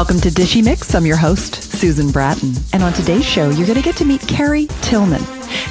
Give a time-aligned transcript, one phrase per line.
[0.00, 0.94] Welcome to Dishy Mix.
[0.94, 2.54] I'm your host, Susan Bratton.
[2.72, 5.22] And on today's show, you're going to get to meet Carrie Tillman.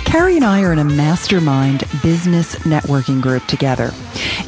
[0.06, 3.92] Carrie and I are in a mastermind business networking group together.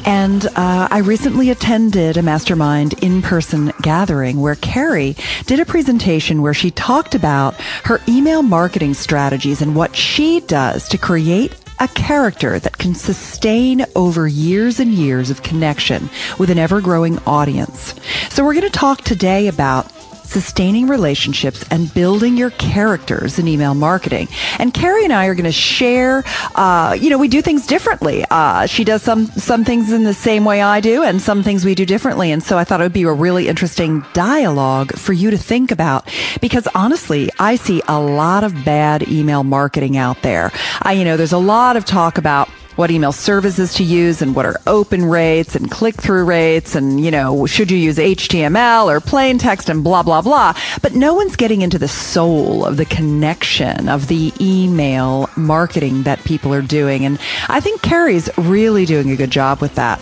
[0.04, 6.42] And uh, I recently attended a mastermind in person gathering where Carrie did a presentation
[6.42, 11.88] where she talked about her email marketing strategies and what she does to create a
[11.88, 16.08] character that can sustain over years and years of connection
[16.38, 17.96] with an ever growing audience.
[18.30, 19.90] So we're going to talk today about
[20.32, 24.28] sustaining relationships and building your characters in email marketing.
[24.58, 26.24] And Carrie and I are going to share,
[26.54, 28.24] uh, you know, we do things differently.
[28.30, 31.64] Uh, she does some, some things in the same way I do and some things
[31.64, 32.32] we do differently.
[32.32, 35.70] And so I thought it would be a really interesting dialogue for you to think
[35.70, 36.08] about
[36.40, 40.50] because honestly, I see a lot of bad email marketing out there.
[40.80, 44.34] I, you know, there's a lot of talk about what email services to use and
[44.34, 48.86] what are open rates and click through rates and, you know, should you use HTML
[48.86, 50.54] or plain text and blah, blah, blah.
[50.80, 56.24] But no one's getting into the soul of the connection of the email marketing that
[56.24, 57.04] people are doing.
[57.04, 60.00] And I think Carrie's really doing a good job with that.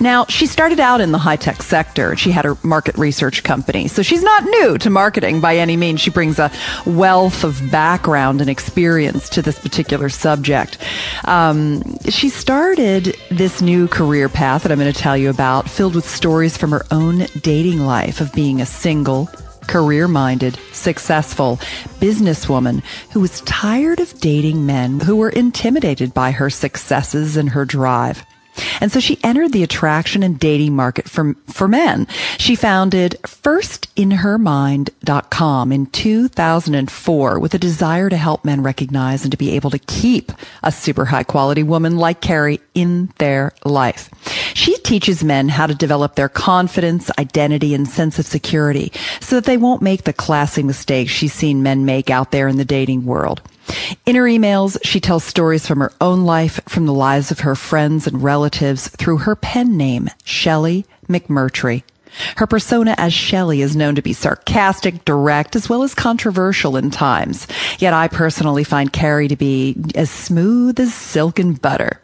[0.00, 2.16] Now, she started out in the high tech sector.
[2.16, 3.88] She had her market research company.
[3.88, 6.00] So she's not new to marketing by any means.
[6.00, 6.52] She brings a
[6.86, 10.78] wealth of background and experience to this particular subject.
[11.24, 15.94] Um, she started this new career path that I'm going to tell you about, filled
[15.94, 19.28] with stories from her own dating life of being a single,
[19.66, 21.56] career minded, successful
[22.00, 22.82] businesswoman
[23.12, 28.24] who was tired of dating men who were intimidated by her successes and her drive.
[28.80, 32.06] And so she entered the attraction and dating market for, for men.
[32.38, 39.50] She founded firstinhermind.com in 2004 with a desire to help men recognize and to be
[39.52, 40.32] able to keep
[40.62, 44.10] a super high quality woman like Carrie in their life.
[44.54, 49.44] She teaches men how to develop their confidence, identity, and sense of security so that
[49.44, 53.04] they won't make the classic mistakes she's seen men make out there in the dating
[53.04, 53.42] world.
[54.06, 57.54] In her emails, she tells stories from her own life, from the lives of her
[57.54, 61.82] friends and relatives through her pen name, Shelley McMurtry.
[62.36, 66.90] Her persona as Shelley is known to be sarcastic, direct, as well as controversial in
[66.90, 67.46] times.
[67.78, 72.00] Yet I personally find Carrie to be as smooth as silk and butter.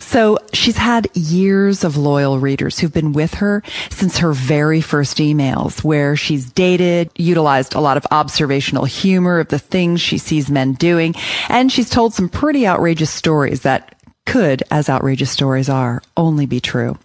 [0.00, 5.18] So she's had years of loyal readers who've been with her since her very first
[5.18, 10.50] emails, where she's dated, utilized a lot of observational humor of the things she sees
[10.50, 11.14] men doing,
[11.48, 13.94] and she's told some pretty outrageous stories that
[14.26, 16.98] could, as outrageous stories are, only be true.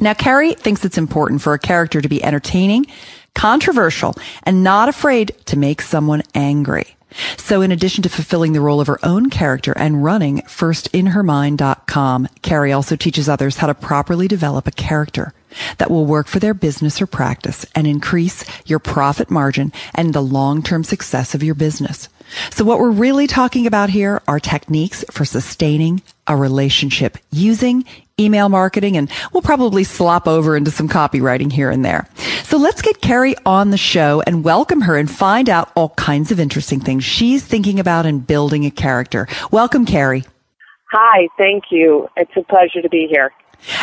[0.00, 2.86] Now, Carrie thinks it's important for a character to be entertaining,
[3.34, 6.96] controversial, and not afraid to make someone angry.
[7.36, 12.72] So in addition to fulfilling the role of her own character and running firstinhermind.com, Carrie
[12.72, 15.32] also teaches others how to properly develop a character
[15.78, 20.22] that will work for their business or practice and increase your profit margin and the
[20.22, 22.08] long-term success of your business.
[22.50, 27.84] So what we're really talking about here are techniques for sustaining a relationship using
[28.18, 32.06] email marketing and we'll probably slop over into some copywriting here and there.
[32.44, 36.30] So let's get Carrie on the show and welcome her and find out all kinds
[36.30, 39.26] of interesting things she's thinking about in building a character.
[39.50, 40.24] Welcome, Carrie.
[40.92, 42.08] Hi, thank you.
[42.16, 43.32] It's a pleasure to be here.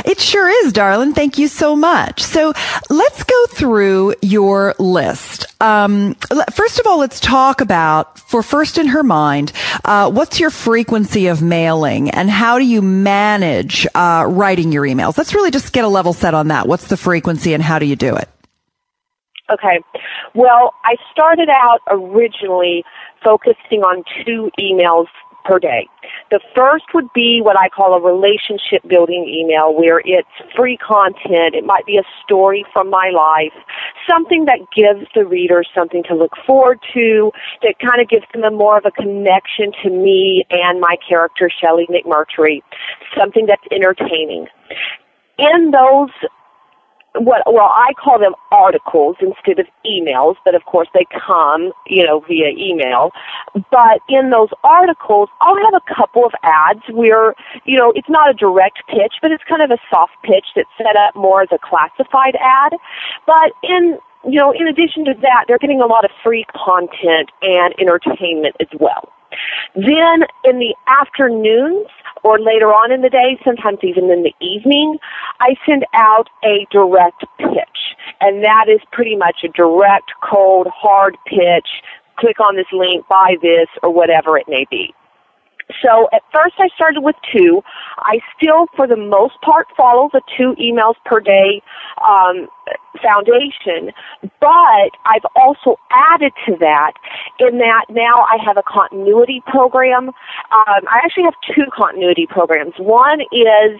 [0.06, 1.14] It sure is, darling.
[1.14, 2.22] Thank you so much.
[2.22, 2.54] So
[2.90, 5.46] let's go through your list.
[5.62, 6.16] Um,
[6.52, 9.52] first of all, let's talk about, for first in her mind,
[9.86, 15.18] uh, what's your frequency of mailing and how do you manage uh, writing your emails?
[15.18, 16.68] Let's really just get a level set on that.
[16.68, 18.30] What's the frequency and how do you do it?
[19.52, 19.80] Okay.
[20.36, 22.84] Well, I started out originally
[23.24, 25.08] focusing on two emails
[25.46, 25.88] per day.
[26.32, 31.56] The first would be what I call a relationship building email where it's free content.
[31.56, 33.54] It might be a story from my life,
[34.10, 37.32] something that gives the reader something to look forward to,
[37.62, 41.50] that kind of gives them a more of a connection to me and my character,
[41.50, 42.62] Shelley McMurtry,
[43.18, 44.48] something that's entertaining.
[45.38, 46.12] In those
[47.16, 52.06] what well I call them articles instead of emails, but of course they come, you
[52.06, 53.12] know, via email.
[53.72, 57.34] But in those articles, I'll have a couple of ads where,
[57.66, 60.70] you know, it's not a direct pitch, but it's kind of a soft pitch that's
[60.78, 62.74] set up more as a classified ad.
[63.26, 67.32] But in you know, in addition to that, they're getting a lot of free content
[67.42, 69.12] and entertainment as well.
[69.76, 71.88] Then in the afternoons
[72.24, 74.98] or later on in the day, sometimes even in the evening,
[75.40, 77.96] I send out a direct pitch.
[78.20, 81.70] And that is pretty much a direct, cold, hard pitch.
[82.18, 84.94] Click on this link, buy this, or whatever it may be.
[85.84, 87.62] So at first I started with two.
[88.00, 91.62] I still, for the most part, follow the two emails per day
[92.02, 92.48] um,
[93.02, 93.92] foundation,
[94.40, 96.94] but I've also added to that
[97.40, 100.10] in that now I have a continuity program.
[100.10, 100.14] Um,
[100.52, 102.74] I actually have two continuity programs.
[102.78, 103.80] One is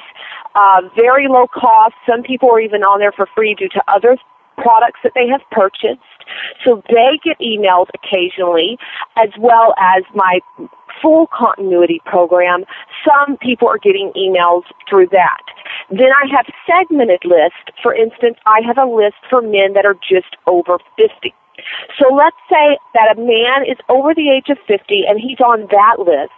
[0.56, 1.96] uh, very low cost.
[2.08, 4.18] Some people are even on there for free due to other
[4.58, 6.02] products that they have purchased.
[6.66, 8.78] So they get emails occasionally,
[9.18, 10.40] as well as my
[11.02, 12.66] full continuity program.
[13.08, 15.44] Some people are getting emails through that.
[15.90, 17.72] Then I have segmented lists.
[17.82, 21.34] For instance, I have a list for men that are just over 50.
[22.00, 25.68] So let's say that a man is over the age of 50 and he's on
[25.72, 26.32] that list,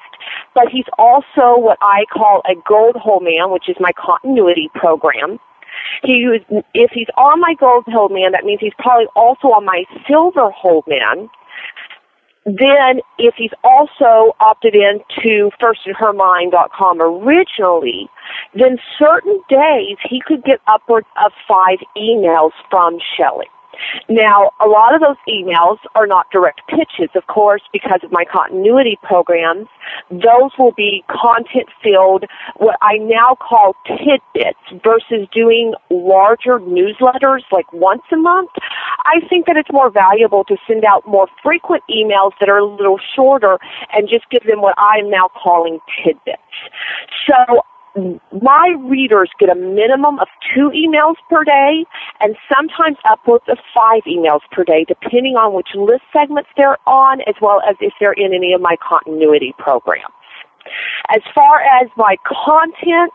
[0.55, 5.39] but he's also what I call a gold hole man, which is my continuity program.
[6.03, 6.41] He was,
[6.73, 10.49] if he's on my gold hole man, that means he's probably also on my silver
[10.51, 11.29] hole man.
[12.45, 18.09] Then, if he's also opted in to firstinhermind.com originally,
[18.55, 23.47] then certain days he could get upwards of five emails from Shelley.
[24.09, 28.25] Now, a lot of those emails are not direct pitches, of course, because of my
[28.25, 29.67] continuity programs.
[30.09, 32.25] Those will be content filled,
[32.57, 38.51] what I now call tidbits versus doing larger newsletters like once a month.
[39.05, 42.65] I think that it's more valuable to send out more frequent emails that are a
[42.65, 43.57] little shorter
[43.93, 46.41] and just give them what I'm now calling tidbits.
[47.27, 47.61] So
[48.41, 51.85] my readers get a minimum of two emails per day
[52.21, 57.21] and sometimes upwards of five emails per day, depending on which list segments they're on,
[57.21, 60.13] as well as if they're in any of my continuity programs.
[61.09, 63.11] As far as my content,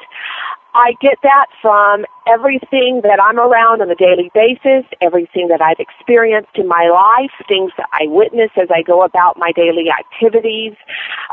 [0.76, 5.80] I get that from everything that I'm around on a daily basis, everything that I've
[5.80, 10.74] experienced in my life, things that I witness as I go about my daily activities.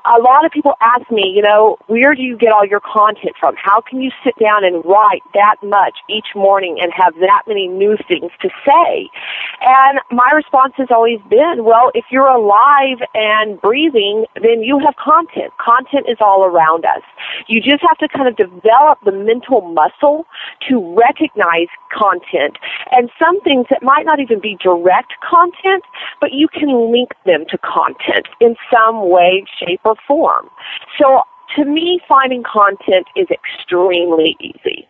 [0.06, 3.36] A lot of people ask me, you know, where do you get all your content
[3.40, 3.56] from?
[3.57, 7.68] How can you sit down and write that much each morning and have that many
[7.68, 9.10] new things to say?
[9.62, 14.95] And my response has always been, well, if you're alive and breathing, then you have
[14.95, 15.51] content.
[15.57, 17.01] Content is all around us.
[17.48, 20.25] You just have to kind of develop the mental muscle
[20.69, 22.57] to recognize content
[22.91, 25.83] and some things that might not even be direct content,
[26.21, 30.50] but you can link them to content in some way, shape, or form.
[31.00, 31.21] So
[31.56, 34.88] to me, finding content is extremely easy.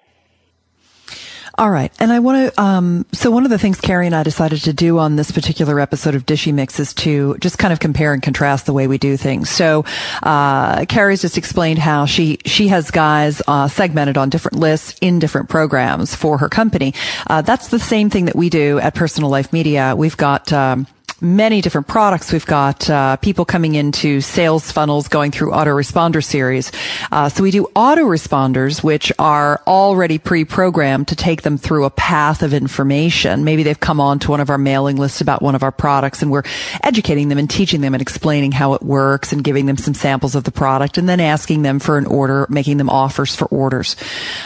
[1.55, 1.91] All right.
[1.99, 4.73] And I want to, um, so one of the things Carrie and I decided to
[4.73, 8.23] do on this particular episode of Dishy Mix is to just kind of compare and
[8.23, 9.51] contrast the way we do things.
[9.51, 9.85] So,
[10.23, 15.19] uh, Carrie's just explained how she, she has guys, uh, segmented on different lists in
[15.19, 16.95] different programs for her company.
[17.27, 19.95] Uh, that's the same thing that we do at Personal Life Media.
[19.95, 20.87] We've got, um,
[21.23, 22.33] many different products.
[22.33, 26.71] We've got uh, people coming into sales funnels going through autoresponder series.
[27.11, 32.43] Uh, so we do autoresponders, which are already pre-programmed to take them through a path
[32.43, 33.43] of information.
[33.43, 36.21] Maybe they've come on to one of our mailing lists about one of our products
[36.21, 36.43] and we're
[36.83, 40.35] educating them and teaching them and explaining how it works and giving them some samples
[40.35, 43.95] of the product and then asking them for an order, making them offers for orders.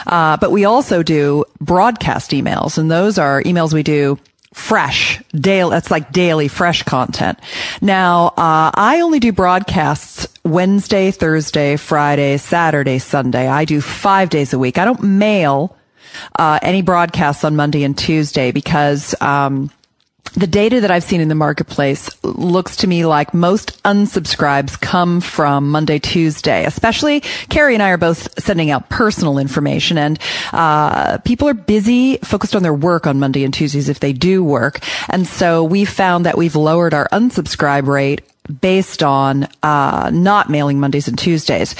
[0.05, 4.19] Uh, but we also do broadcast emails and those are emails we do
[4.57, 7.39] fresh daily that's like daily fresh content.
[7.79, 13.47] Now uh, i only do broadcasts wednesday thursday friday saturday sunday.
[13.47, 14.77] I do five days a week.
[14.77, 15.77] I don't mail
[16.37, 19.69] uh, any broadcasts on monday and tuesday because um,
[20.33, 25.21] the data that I've seen in the marketplace looks to me like most unsubscribes come
[25.21, 26.65] from Monday, Tuesday.
[26.65, 30.19] Especially, Carrie and I are both sending out personal information, and
[30.53, 34.43] uh, people are busy, focused on their work on Monday and Tuesdays if they do
[34.43, 34.79] work.
[35.09, 38.21] And so we found that we've lowered our unsubscribe rate
[38.61, 41.75] based on uh, not mailing Mondays and Tuesdays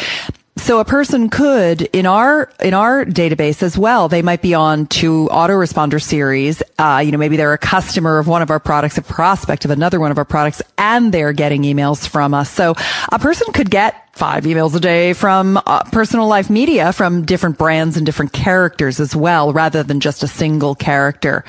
[0.58, 4.88] so a person could in our in our database as well they might be on
[4.88, 6.62] to autoresponder series.
[6.78, 9.72] Uh, you know maybe they're a customer of one of our products a prospect of
[9.72, 12.50] another one of our products and they're getting emails from us.
[12.50, 12.76] So
[13.12, 17.58] a person could get five emails a day from uh, personal life media from different
[17.58, 21.46] brands and different characters as well rather than just a single character.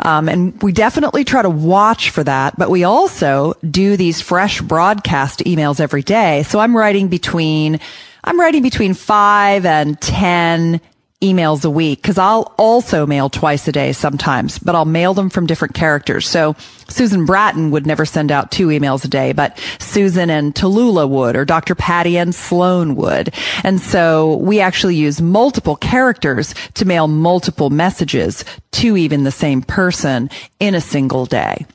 [0.00, 4.60] Um, and we definitely try to watch for that but we also do these fresh
[4.60, 6.42] broadcast emails every day.
[6.42, 7.80] So i'm writing between
[8.24, 10.80] I'm writing between five and 10
[11.22, 15.30] emails a week because I'll also mail twice a day sometimes, but I'll mail them
[15.30, 16.28] from different characters.
[16.28, 16.56] So
[16.88, 21.36] Susan Bratton would never send out two emails a day, but Susan and Tallulah would,
[21.36, 21.74] or Dr.
[21.74, 23.34] Patti and Sloan would.
[23.62, 29.62] And so we actually use multiple characters to mail multiple messages to even the same
[29.62, 31.66] person in a single day.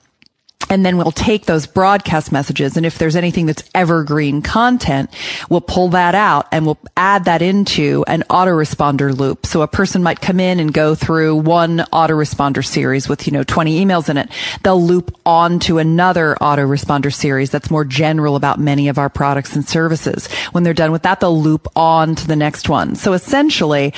[0.70, 5.10] And then we'll take those broadcast messages and if there's anything that's evergreen content
[5.50, 9.46] we'll pull that out and we'll add that into an autoresponder loop.
[9.46, 13.44] So a person might come in and go through one autoresponder series with you know
[13.44, 14.30] 20 emails in it.
[14.64, 19.56] They'll loop on to another autoresponder series that's more general about many of our products
[19.56, 20.28] and services.
[20.52, 22.96] When they're done with that they'll loop on to the next one.
[22.96, 23.94] So essentially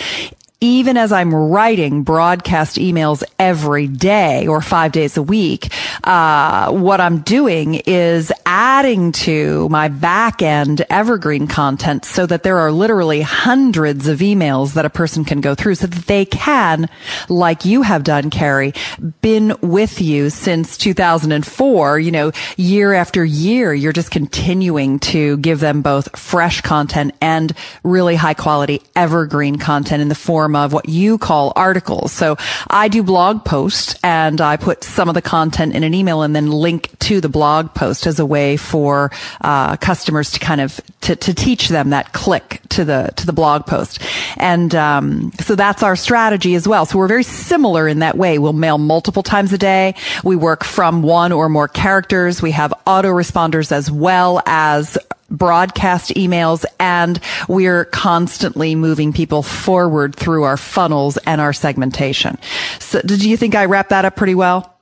[0.61, 5.71] even as I'm writing broadcast emails every day or five days a week,
[6.03, 12.59] uh, what I'm doing is adding to my back end evergreen content so that there
[12.59, 16.89] are literally hundreds of emails that a person can go through so that they can,
[17.29, 18.73] like you have done, Carrie,
[19.21, 25.61] been with you since 2004, you know, year after year, you're just continuing to give
[25.61, 30.73] them both fresh content and really high quality evergreen content in the form form of
[30.73, 32.11] what you call articles.
[32.11, 32.35] So
[32.67, 36.35] I do blog posts and I put some of the content in an email and
[36.35, 40.81] then link to the blog post as a way for uh, customers to kind of
[41.01, 44.01] to, to teach them that click to the to the blog post.
[44.37, 46.85] And um, so that's our strategy as well.
[46.85, 48.39] So we're very similar in that way.
[48.39, 49.95] We'll mail multiple times a day.
[50.23, 52.41] We work from one or more characters.
[52.41, 54.97] We have autoresponders as well as
[55.29, 62.37] broadcast emails and we're constantly moving people forward through our funnels and our segmentation.
[62.79, 64.77] So did you think I wrapped that up pretty well?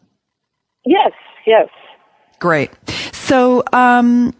[0.85, 1.11] Yes,
[1.45, 1.69] yes.
[2.39, 2.71] Great.
[3.11, 4.33] So, um,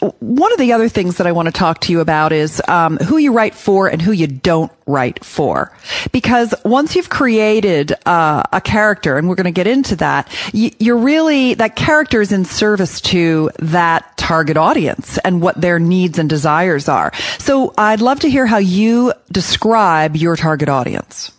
[0.00, 2.96] one of the other things that I want to talk to you about is um,
[2.98, 5.76] who you write for and who you don't write for.
[6.10, 10.96] Because once you've created uh, a character, and we're going to get into that, you're
[10.96, 16.30] really that character is in service to that target audience and what their needs and
[16.30, 17.12] desires are.
[17.38, 21.32] So I'd love to hear how you describe your target audience.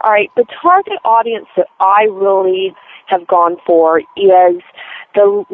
[0.00, 2.74] All right, the target audience that I really
[3.06, 4.60] have gone for is
[5.14, 5.44] the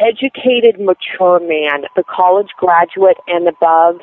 [0.00, 3.96] educated, mature man, the college graduate and above,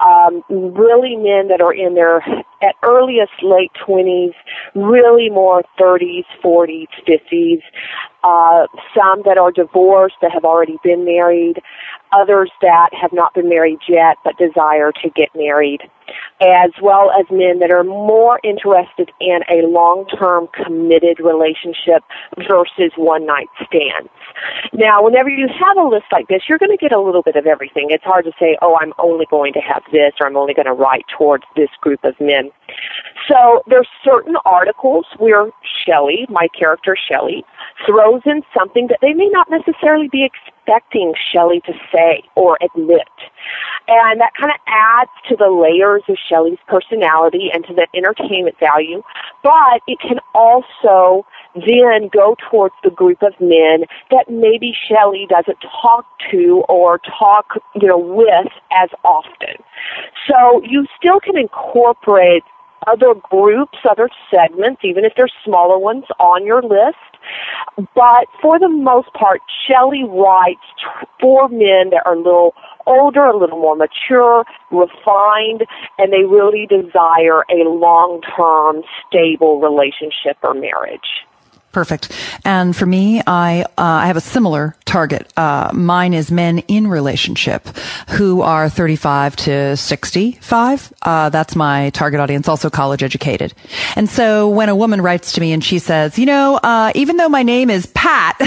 [0.00, 2.22] um, really men that are in their
[2.62, 4.34] at earliest late 20s,
[4.74, 7.62] really more 30s, 40s, 50s,
[8.24, 11.60] uh, some that are divorced that have already been married,
[12.12, 15.80] others that have not been married yet but desire to get married,
[16.40, 22.02] as well as men that are more interested in a long-term committed relationship
[22.36, 24.10] versus one-night stands.
[24.72, 27.36] Now, whenever you have a list like this, you're going to get a little bit
[27.36, 27.86] of everything.
[27.90, 30.66] It's hard to say, oh, I'm only going to have this or I'm only going
[30.66, 32.50] to write towards this group of men.
[33.30, 35.50] So there's certain articles where
[35.86, 37.44] Shelley, my character Shelley,
[37.86, 43.08] throws in something that they may not necessarily be expecting Shelley to say or admit.
[43.88, 48.56] And that kind of adds to the layers of Shelley's personality and to the entertainment
[48.60, 49.02] value,
[49.42, 55.58] but it can also then go towards the group of men that maybe Shelley doesn't
[55.60, 59.56] talk to or talk, you know, with as often.
[60.30, 62.44] So you still can incorporate
[62.86, 66.96] other groups, other segments, even if they're smaller ones, on your list.
[67.94, 70.60] But for the most part, Shelley writes
[71.20, 72.54] for men that are a little
[72.86, 75.64] older, a little more mature, refined,
[75.98, 81.24] and they really desire a long-term, stable relationship or marriage.
[81.72, 82.12] Perfect.
[82.44, 85.32] And for me, I uh, I have a similar target.
[85.38, 87.66] Uh, mine is men in relationship
[88.10, 90.92] who are 35 to 65.
[91.00, 92.46] Uh, that's my target audience.
[92.46, 93.54] Also college educated.
[93.96, 97.16] And so when a woman writes to me and she says, you know, uh, even
[97.16, 98.36] though my name is Pat,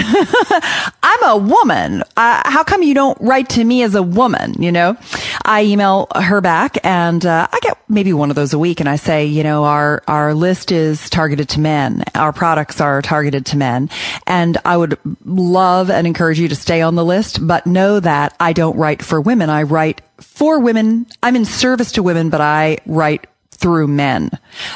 [1.02, 2.04] I'm a woman.
[2.16, 4.54] Uh, how come you don't write to me as a woman?
[4.62, 4.96] You know,
[5.44, 8.88] I email her back and uh, I get maybe one of those a week, and
[8.88, 12.04] I say, you know, our our list is targeted to men.
[12.14, 13.88] Our products are targeted targeted to men.
[14.26, 18.36] And I would love and encourage you to stay on the list, but know that
[18.38, 19.48] I don't write for women.
[19.48, 21.06] I write for women.
[21.22, 24.30] I'm in service to women, but I write through men.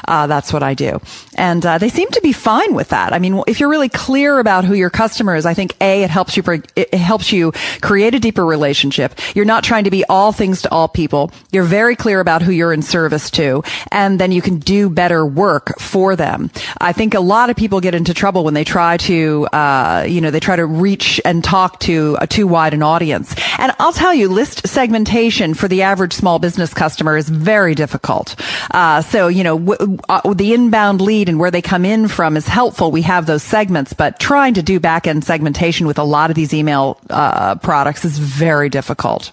[0.07, 1.01] Uh, that's what I do.
[1.37, 3.13] And uh, they seem to be fine with that.
[3.13, 6.11] I mean, if you're really clear about who your customer is, I think A, it
[6.11, 6.43] helps you,
[6.77, 9.19] it helps you create a deeper relationship.
[9.35, 11.31] You're not trying to be all things to all people.
[11.53, 13.63] You're very clear about who you're in service to.
[13.93, 16.51] And then you can do better work for them.
[16.81, 20.21] I think a lot of people get into trouble when they try to, uh, you
[20.21, 23.35] know, they try to reach and talk to a too wide an audience.
[23.59, 28.37] And I'll tell you, list segmentation for the average small business customer is very difficult.
[28.71, 32.37] Uh, so, you know, w- uh, the inbound lead and where they come in from
[32.37, 32.91] is helpful.
[32.91, 36.37] We have those segments, but trying to do back end segmentation with a lot of
[36.37, 39.33] these email uh, products is very difficult.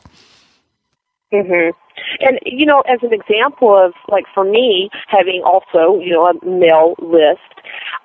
[1.31, 1.77] Mm-hmm.
[2.21, 6.45] And you know, as an example of like for me having also you know a
[6.45, 7.56] mail list,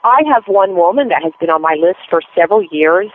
[0.04, 3.10] I have one woman that has been on my list for several years,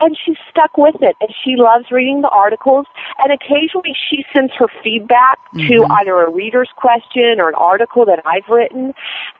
[0.00, 2.86] and she's stuck with it, and she loves reading the articles,
[3.18, 5.68] and occasionally she sends her feedback mm-hmm.
[5.68, 8.94] to either a reader's question or an article that I've written,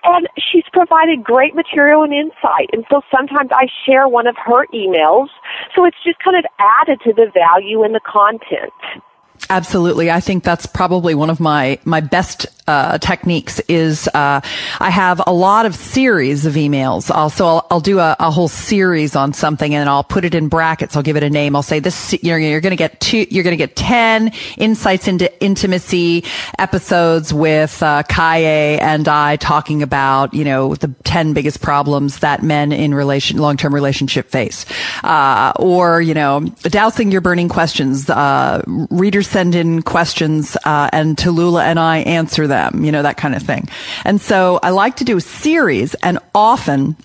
[0.05, 4.67] and she's provided great material and insight, and so sometimes I share one of her
[4.75, 5.29] emails,
[5.75, 8.73] so it's just kind of added to the value in the content.
[9.49, 10.11] Absolutely.
[10.11, 14.41] I think that's probably one of my, my best uh, techniques is uh,
[14.79, 17.11] I have a lot of series of emails.
[17.11, 20.47] Also, I'll, I'll do a, a, whole series on something and I'll put it in
[20.47, 20.95] brackets.
[20.95, 21.57] I'll give it a name.
[21.57, 22.15] I'll say this.
[22.23, 23.27] You're, you're going to get two.
[23.29, 26.25] You're going to get ten insights into intimacy
[26.61, 32.45] episodes with uh, Kaye and I talking about you know the ten biggest problems that
[32.45, 34.65] men in relation long term relationship face,
[35.03, 38.09] uh, or you know dousing your burning questions.
[38.09, 43.03] Uh, readers send in questions uh, and Tallulah and I answer them them, you know,
[43.03, 43.69] that kind of thing.
[44.05, 46.97] And so I like to do a series and often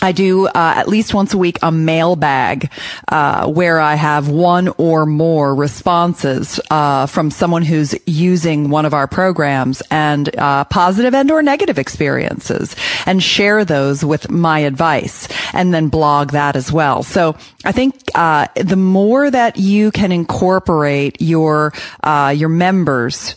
[0.00, 2.70] I do uh, at least once a week a mailbag
[3.08, 8.94] uh, where I have one or more responses uh, from someone who's using one of
[8.94, 15.26] our programs and uh, positive and or negative experiences, and share those with my advice,
[15.52, 17.02] and then blog that as well.
[17.02, 21.72] So I think uh, the more that you can incorporate your
[22.04, 23.34] uh, your members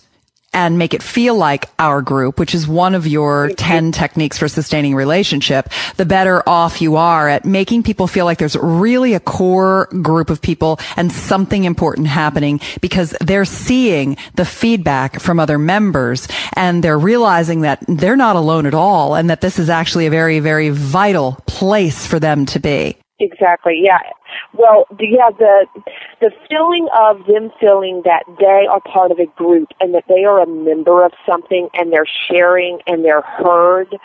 [0.53, 4.47] and make it feel like our group, which is one of your 10 techniques for
[4.47, 9.19] sustaining relationship, the better off you are at making people feel like there's really a
[9.19, 15.57] core group of people and something important happening because they're seeing the feedback from other
[15.57, 20.05] members and they're realizing that they're not alone at all and that this is actually
[20.05, 23.00] a very, very vital place for them to be.
[23.21, 23.79] Exactly.
[23.83, 23.99] Yeah.
[24.53, 25.67] Well, yeah, the
[26.21, 30.23] the feeling of them feeling that they are part of a group and that they
[30.23, 33.95] are a member of something and they're sharing and they're heard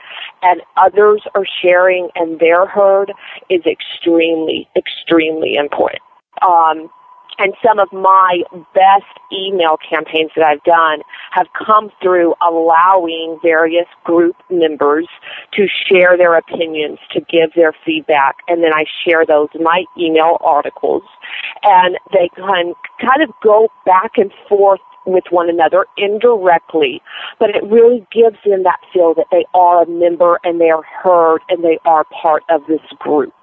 [0.43, 3.11] and others are sharing and they're heard
[3.49, 6.03] is extremely, extremely important.
[6.47, 6.91] Um,
[7.39, 8.43] and some of my
[8.75, 11.01] best email campaigns that I've done
[11.33, 15.07] have come through allowing various group members
[15.55, 19.85] to share their opinions, to give their feedback, and then I share those in my
[19.99, 21.03] email articles.
[21.63, 27.01] And they can kind of go back and forth with one another indirectly,
[27.39, 30.83] but it really gives them that feel that they are a member and they are
[30.83, 33.35] heard and they are part of this group.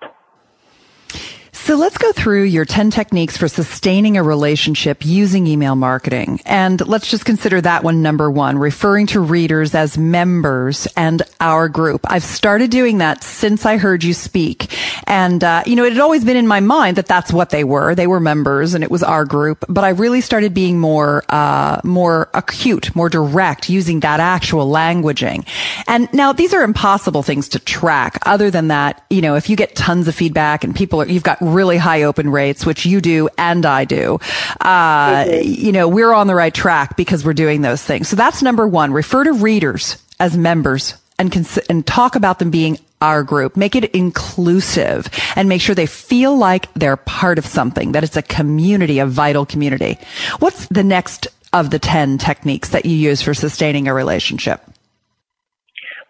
[1.64, 6.42] So let's go through your 10 techniques for sustaining a relationship using email marketing.
[6.46, 11.70] And let's just consider that one number one, referring to readers as members and our
[11.70, 12.02] group.
[12.04, 14.78] I've started doing that since I heard you speak.
[15.08, 17.64] And, uh, you know, it had always been in my mind that that's what they
[17.64, 17.96] were.
[17.96, 19.64] They were members and it was our group.
[19.70, 25.48] But I really started being more, uh, more acute, more direct using that actual languaging.
[25.88, 28.20] And now these are impossible things to track.
[28.26, 31.24] Other than that, you know, if you get tons of feedback and people are, you've
[31.24, 34.20] got really high open rates, which you do and I do,
[34.62, 38.10] uh, you know, we're on the right track because we're doing those things.
[38.10, 38.92] So that's number one.
[38.92, 43.58] Refer to readers as members and cons- and talk about them being our group.
[43.58, 48.18] Make it inclusive and make sure they feel like they're part of something, that it's
[48.18, 50.00] a community, a vital community.
[50.40, 54.62] What's the next of the 10 techniques that you use for sustaining a relationship?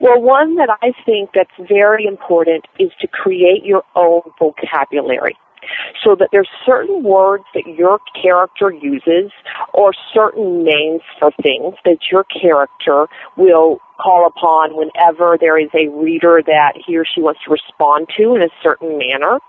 [0.03, 5.37] Well, one that I think that's very important is to create your own vocabulary.
[6.03, 9.31] So that there's certain words that your character uses
[9.73, 15.87] or certain names for things that your character will call upon whenever there is a
[15.87, 19.39] reader that he or she wants to respond to in a certain manner.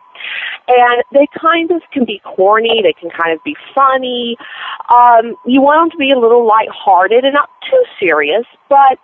[0.68, 4.36] And they kind of can be corny, they can kind of be funny.
[4.88, 8.98] Um, you want them to be a little lighthearted and not too serious, but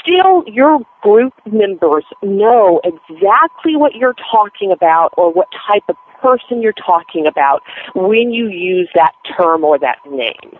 [0.00, 6.62] still your group members know exactly what you're talking about or what type of person
[6.62, 7.62] you're talking about
[7.94, 10.58] when you use that term or that name.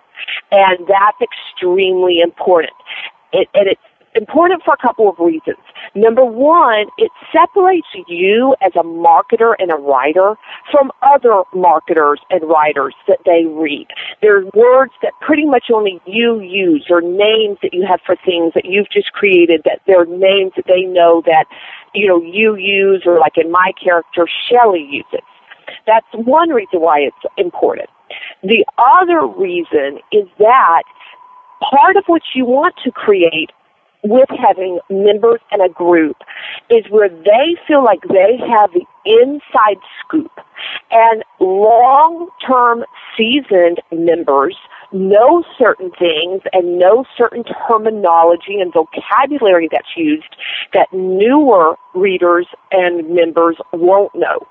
[0.50, 2.74] And that's extremely important.
[3.32, 3.80] It, and it's
[4.14, 5.58] important for a couple of reasons.
[5.94, 10.34] Number one, it separates you as a marketer and a writer
[10.70, 13.86] from other marketers and writers that they read.
[14.20, 18.16] There are words that pretty much only you use or names that you have for
[18.16, 21.46] things that you've just created that they're names that they know that,
[21.94, 25.26] you know, you use or like in my character, Shelley uses.
[25.86, 27.88] That's one reason why it's important.
[28.42, 30.82] The other reason is that
[31.70, 33.50] part of what you want to create
[34.04, 36.16] with having members in a group
[36.70, 40.32] is where they feel like they have the inside scoop.
[40.90, 42.84] And long-term
[43.16, 44.56] seasoned members
[44.92, 50.36] know certain things and know certain terminology and vocabulary that's used
[50.74, 54.46] that newer readers and members won't know.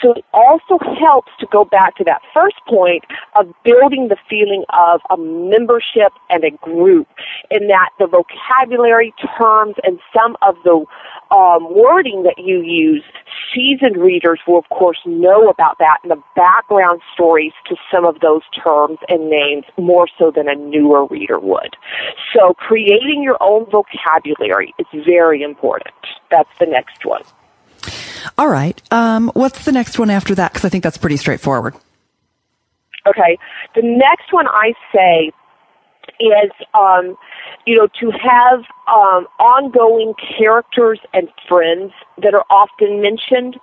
[0.00, 3.04] So it also helps to go back to that first point
[3.36, 7.08] of building the feeling of a membership and a group
[7.50, 10.84] in that the vocabulary terms and some of the
[11.34, 13.04] um, wording that you use,
[13.54, 18.20] seasoned readers will of course know about that and the background stories to some of
[18.20, 21.76] those terms and names more so than a newer reader would.
[22.34, 25.94] So creating your own vocabulary is very important.
[26.30, 27.22] That's the next one.
[28.38, 28.80] All right.
[28.92, 30.52] Um, what's the next one after that?
[30.52, 31.74] Because I think that's pretty straightforward.
[33.06, 33.38] Okay.
[33.74, 35.32] The next one I say
[36.20, 37.16] is, um,
[37.66, 43.58] you know, to have um, ongoing characters and friends that are often mentioned.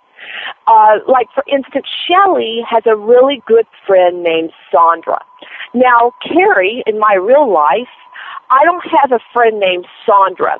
[0.67, 5.23] Uh, like, for instance, Shelley has a really good friend named Sandra.
[5.73, 7.87] Now, Carrie, in my real life,
[8.49, 10.57] I don't have a friend named Sandra,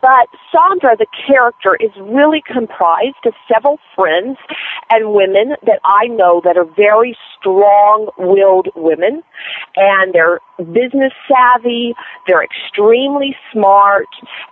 [0.00, 4.38] but Sandra, the character, is really comprised of several friends
[4.90, 9.22] and women that I know that are very strong-willed women,
[9.76, 11.94] and they're business savvy,
[12.26, 14.08] they're extremely smart,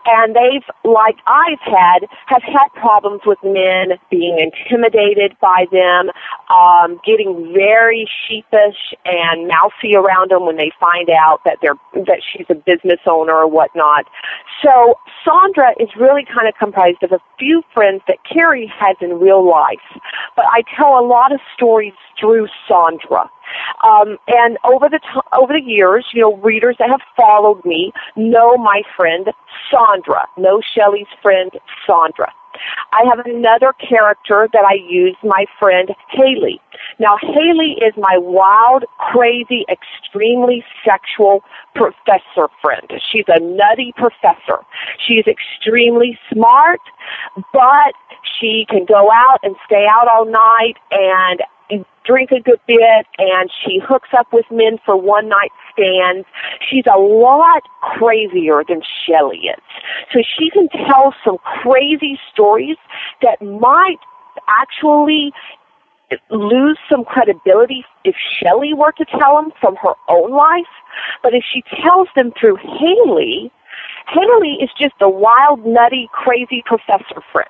[0.07, 6.11] and they've, like I've had, have had problems with men being intimidated by them,
[6.51, 12.21] um, getting very sheepish and mousy around them when they find out that they're that
[12.23, 14.07] she's a business owner or whatnot.
[14.63, 19.21] So Sandra is really kind of comprised of a few friends that Carrie has in
[19.21, 19.79] real life,
[20.37, 23.31] but I tell a lot of stories through Sandra.
[23.85, 27.93] Um, and over the t- over the years, you know, readers that have followed me
[28.17, 29.29] know my friend
[29.71, 31.51] Sandra, know Shelley's friend
[31.87, 32.33] Sandra.
[32.93, 36.61] I have another character that I use, my friend Haley.
[36.99, 41.43] Now, Haley is my wild, crazy, extremely sexual
[41.75, 42.93] professor friend.
[43.11, 44.61] She's a nutty professor.
[45.07, 46.81] She's extremely smart,
[47.53, 47.95] but
[48.39, 51.41] she can go out and stay out all night and
[52.05, 56.27] drink a good bit and she hooks up with men for one night stands.
[56.69, 59.63] She's a lot crazier than Shelley is.
[60.13, 62.77] So she can tell some crazy stories
[63.23, 63.99] that might
[64.49, 65.33] actually
[66.31, 70.73] lose some credibility if Shelley were to tell them from her own life.
[71.23, 73.51] But if she tells them through Haley,
[74.09, 77.49] Haley is just a wild, nutty, crazy professor friend.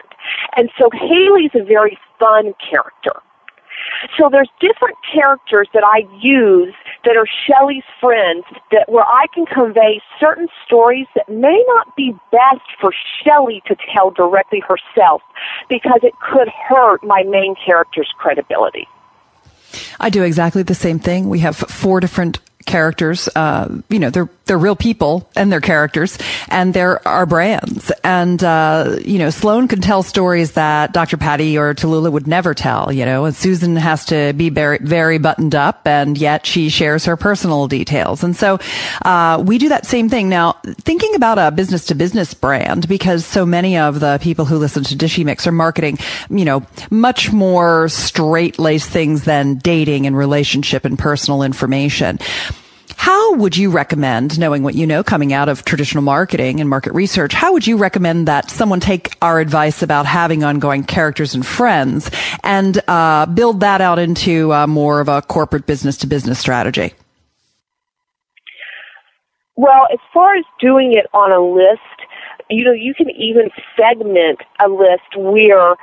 [0.56, 3.20] And so Haley's a very fun character.
[4.18, 9.46] So there's different characters that I use that are Shelley's friends that where I can
[9.46, 12.92] convey certain stories that may not be best for
[13.22, 15.22] Shelley to tell directly herself
[15.68, 18.86] because it could hurt my main character's credibility.
[20.00, 21.28] I do exactly the same thing.
[21.28, 23.28] We have four different characters.
[23.34, 27.92] Uh, you know, they're they're real people and they're characters, and they're our brands.
[28.04, 31.16] And uh, you know, Sloan can tell stories that Dr.
[31.16, 32.92] Patti or Tallulah would never tell.
[32.92, 37.04] You know, and Susan has to be very very buttoned up, and yet she shares
[37.04, 38.22] her personal details.
[38.24, 38.58] And so
[39.02, 40.52] uh, we do that same thing now.
[40.64, 44.84] Thinking about a business to business brand, because so many of the people who listen
[44.84, 45.98] to Dishy Mix are marketing,
[46.30, 52.18] you know, much more straight laced things than dating and relationship and personal information.
[53.02, 56.92] How would you recommend, knowing what you know coming out of traditional marketing and market
[56.92, 61.44] research, how would you recommend that someone take our advice about having ongoing characters and
[61.44, 62.12] friends
[62.44, 66.94] and uh, build that out into uh, more of a corporate business to business strategy?
[69.56, 71.80] Well, as far as doing it on a list,
[72.50, 75.74] you know, you can even segment a list where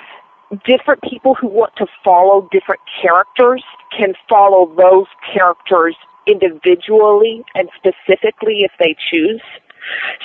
[0.65, 5.97] different people who want to follow different characters can follow those characters
[6.29, 9.41] individually and specifically if they choose.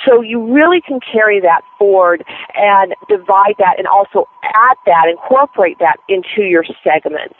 [0.05, 5.79] So you really can carry that forward and divide that and also add that, incorporate
[5.79, 7.35] that into your segments.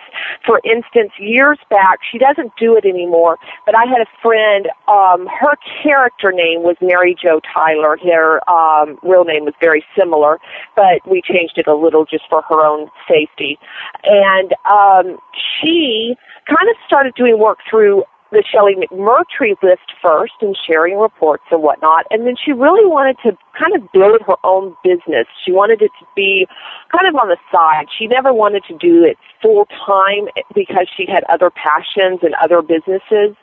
[0.45, 5.27] For instance, years back, she doesn't do it anymore, but I had a friend, um,
[5.27, 7.97] her character name was Mary Jo Tyler.
[7.97, 10.39] Her um, real name was very similar,
[10.75, 13.59] but we changed it a little just for her own safety.
[14.03, 15.17] And um,
[15.61, 16.15] she
[16.47, 18.03] kind of started doing work through
[18.35, 22.05] the Shelley McMurtry list first and sharing reports and whatnot.
[22.11, 25.25] And then she really wanted to kind of build her own business.
[25.43, 26.45] She wanted it to be
[26.91, 27.87] kind of on the side.
[27.97, 32.61] She never wanted to do it full time because she had other passions and other
[32.61, 33.35] businesses.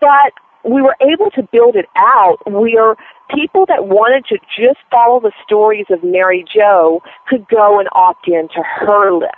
[0.00, 0.32] But
[0.64, 2.96] we were able to build it out where
[3.34, 8.28] people that wanted to just follow the stories of Mary Jo could go and opt
[8.28, 9.32] in to her list.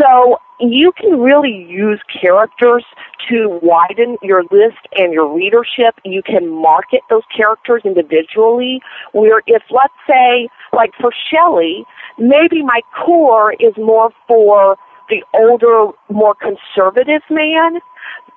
[0.00, 2.84] So you can really use characters
[3.28, 5.98] to widen your list and your readership.
[6.04, 8.80] You can market those characters individually.
[9.12, 11.84] Where if, let's say, like for Shelley,
[12.18, 14.76] maybe my core is more for
[15.08, 17.78] the older, more conservative man,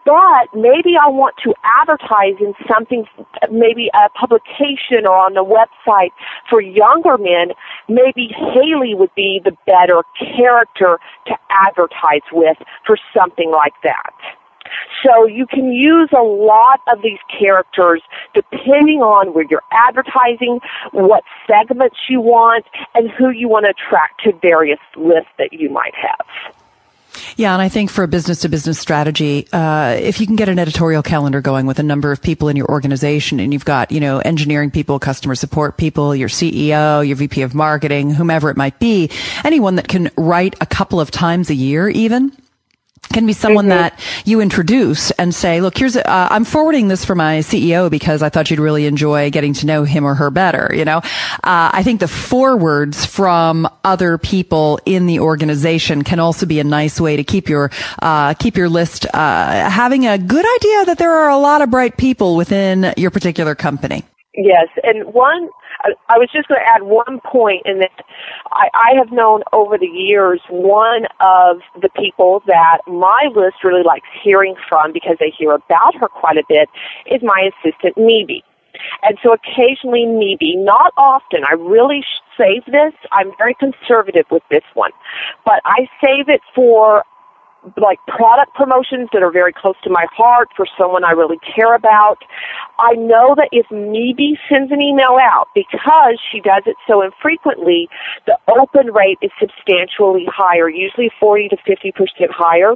[0.07, 3.05] but maybe I want to advertise in something,
[3.51, 6.11] maybe a publication or on the website
[6.49, 7.51] for younger men.
[7.89, 14.15] Maybe Haley would be the better character to advertise with for something like that.
[15.05, 18.01] So you can use a lot of these characters
[18.33, 20.61] depending on where you're advertising,
[20.93, 22.65] what segments you want,
[22.95, 26.25] and who you want to attract to various lists that you might have.
[27.35, 30.49] Yeah, and I think for a business to business strategy, uh, if you can get
[30.49, 33.91] an editorial calendar going with a number of people in your organization and you've got,
[33.91, 38.57] you know, engineering people, customer support people, your CEO, your VP of marketing, whomever it
[38.57, 39.09] might be,
[39.43, 42.31] anyone that can write a couple of times a year even,
[43.13, 43.77] can be someone mm-hmm.
[43.77, 48.21] that you introduce and say, look, here's, uh, I'm forwarding this for my CEO because
[48.21, 50.71] I thought you'd really enjoy getting to know him or her better.
[50.73, 56.45] You know, uh, I think the forwards from other people in the organization can also
[56.45, 60.45] be a nice way to keep your, uh, keep your list, uh, having a good
[60.55, 64.03] idea that there are a lot of bright people within your particular company.
[64.37, 65.49] Yes, and one,
[66.09, 67.89] I was just going to add one point in that
[68.53, 73.81] I, I have known over the years one of the people that my list really
[73.81, 76.69] likes hearing from because they hear about her quite a bit
[77.07, 78.43] is my assistant Mebe.
[79.01, 82.03] And so occasionally Mebe, not often, I really
[82.37, 82.93] save this.
[83.11, 84.91] I'm very conservative with this one.
[85.45, 87.03] But I save it for
[87.75, 91.75] like product promotions that are very close to my heart for someone I really care
[91.75, 92.17] about.
[92.79, 97.89] I know that if Mebe sends an email out, because she does it so infrequently,
[98.25, 102.73] the open rate is substantially higher, usually 40 to 50% higher.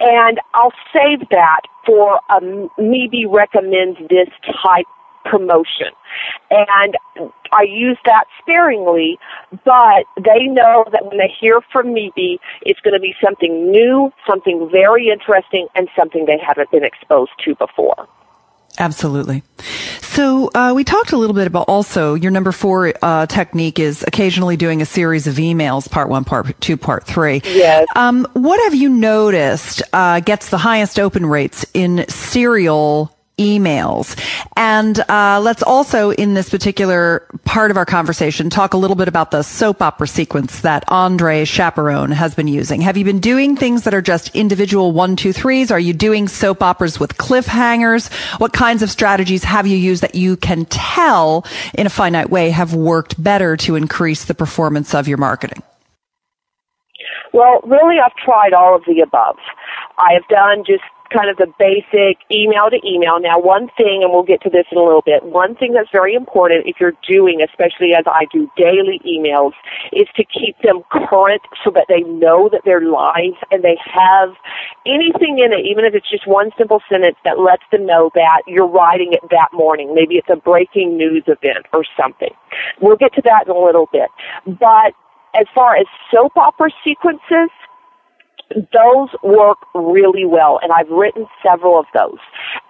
[0.00, 2.40] And I'll save that for a
[2.78, 4.28] Mebe recommends this
[4.62, 4.86] type
[5.24, 5.90] promotion.
[6.50, 6.96] And
[7.52, 9.18] I use that sparingly,
[9.64, 14.12] but they know that when they hear from Mebe, it's going to be something new,
[14.28, 18.08] something very interesting, and something they haven't been exposed to before.
[18.78, 19.42] Absolutely.
[20.02, 24.04] So uh, we talked a little bit about also your number four uh, technique is
[24.06, 27.40] occasionally doing a series of emails, part one, part two, part three.
[27.44, 27.86] Yes.
[27.94, 34.16] Um, what have you noticed uh, gets the highest open rates in serial emails.
[34.56, 39.08] And uh, let's also, in this particular part of our conversation, talk a little bit
[39.08, 42.80] about the soap opera sequence that Andre Chaperon has been using.
[42.80, 45.70] Have you been doing things that are just individual one, two, threes?
[45.70, 48.12] Are you doing soap operas with cliffhangers?
[48.38, 51.44] What kinds of strategies have you used that you can tell
[51.74, 55.62] in a finite way have worked better to increase the performance of your marketing?
[57.32, 59.36] Well, really, I've tried all of the above.
[59.98, 63.20] I have done just kind of the basic email to email.
[63.22, 65.90] Now, one thing, and we'll get to this in a little bit, one thing that's
[65.92, 69.52] very important if you're doing, especially as I do daily emails,
[69.92, 74.34] is to keep them current so that they know that they're live and they have
[74.84, 78.42] anything in it, even if it's just one simple sentence that lets them know that
[78.46, 79.94] you're writing it that morning.
[79.94, 82.34] Maybe it's a breaking news event or something.
[82.80, 84.10] We'll get to that in a little bit.
[84.46, 84.92] But
[85.34, 87.50] as far as soap opera sequences,
[88.50, 92.18] those work really well, and I've written several of those.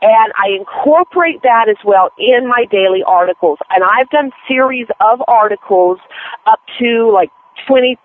[0.02, 3.58] And I incorporate that as well in my daily articles.
[3.70, 5.98] And I've done series of articles
[6.46, 7.30] up to like
[7.66, 7.98] 20,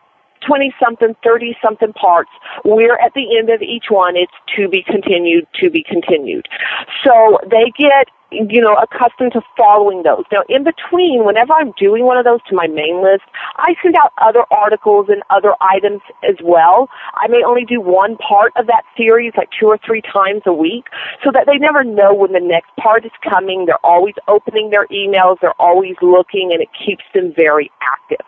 [0.45, 2.31] 20 something, 30 something parts
[2.63, 6.47] where at the end of each one it's to be continued, to be continued.
[7.05, 10.23] So they get you know, accustomed to following those.
[10.31, 13.23] Now, in between, whenever I'm doing one of those to my main list,
[13.57, 16.89] I send out other articles and other items as well.
[17.15, 20.53] I may only do one part of that series like two or three times a
[20.53, 20.85] week
[21.23, 23.65] so that they never know when the next part is coming.
[23.65, 25.37] They're always opening their emails.
[25.41, 28.25] They're always looking and it keeps them very active.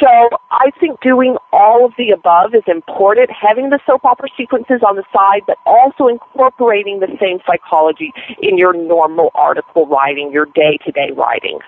[0.00, 0.08] So
[0.50, 4.96] I think doing all of the above is important, having the soap opera sequences on
[4.96, 10.78] the side, but also incorporating the same psychology in your normal article writing, your day
[10.84, 11.58] to day writing.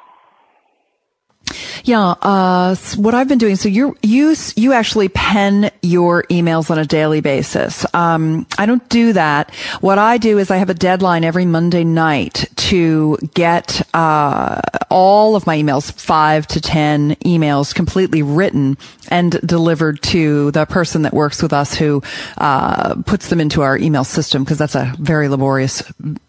[1.86, 3.56] Yeah, uh, what I've been doing.
[3.56, 7.84] So you you you actually pen your emails on a daily basis.
[7.94, 9.54] Um, I don't do that.
[9.82, 15.36] What I do is I have a deadline every Monday night to get uh, all
[15.36, 21.12] of my emails, five to ten emails, completely written and delivered to the person that
[21.12, 22.02] works with us who
[22.38, 25.82] uh, puts them into our email system because that's a very laborious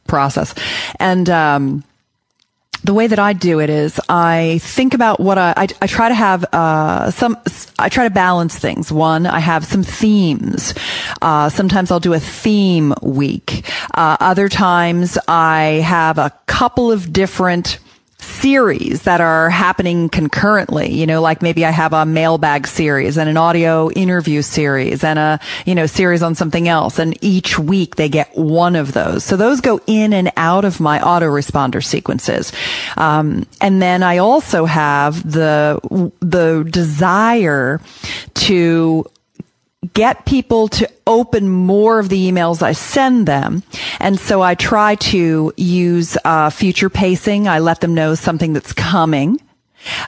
[0.06, 0.54] process.
[1.00, 1.86] And um,
[2.86, 6.08] the way that I do it is I think about what I, I, I try
[6.10, 7.38] to have, uh, some,
[7.80, 8.91] I try to balance things.
[8.91, 10.76] One, I have some themes.
[11.21, 13.67] Uh, sometimes I'll do a theme week.
[13.93, 17.80] Uh, other times I have a couple of different
[18.45, 20.93] series that are happening concurrently.
[20.93, 25.17] You know, like maybe I have a mailbag series and an audio interview series and
[25.17, 26.99] a, you know, series on something else.
[26.99, 29.23] And each week they get one of those.
[29.23, 32.53] So those go in and out of my autoresponder sequences.
[32.97, 35.79] Um, and then I also have the,
[36.19, 37.81] the desire
[38.36, 39.05] to
[39.93, 43.63] get people to open more of the emails I send them.
[44.00, 47.48] And so I try to use uh, future pacing.
[47.48, 49.39] I let them know something that's coming.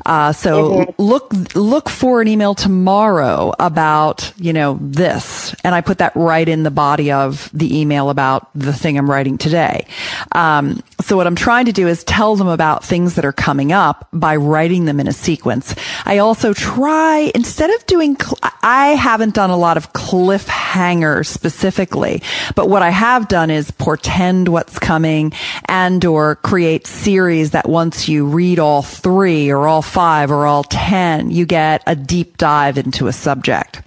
[0.05, 1.01] Uh, so mm-hmm.
[1.01, 5.55] look, look for an email tomorrow about, you know, this.
[5.63, 9.09] And I put that right in the body of the email about the thing I'm
[9.09, 9.85] writing today.
[10.31, 13.71] Um, so what I'm trying to do is tell them about things that are coming
[13.71, 15.75] up by writing them in a sequence.
[16.05, 22.23] I also try, instead of doing, cl- I haven't done a lot of cliffhanger specifically,
[22.55, 25.33] but what I have done is portend what's coming
[25.65, 30.63] and or create series that once you read all three or all five or all
[30.63, 33.83] 10, you get a deep dive into a subject.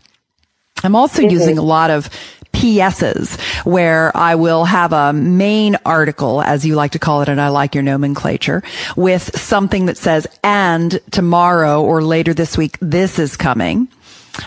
[0.85, 1.33] I'm also mm-hmm.
[1.33, 2.09] using a lot of
[2.53, 7.41] PSs where I will have a main article, as you like to call it, and
[7.41, 8.63] I like your nomenclature,
[8.97, 13.89] with something that says, and tomorrow or later this week, this is coming.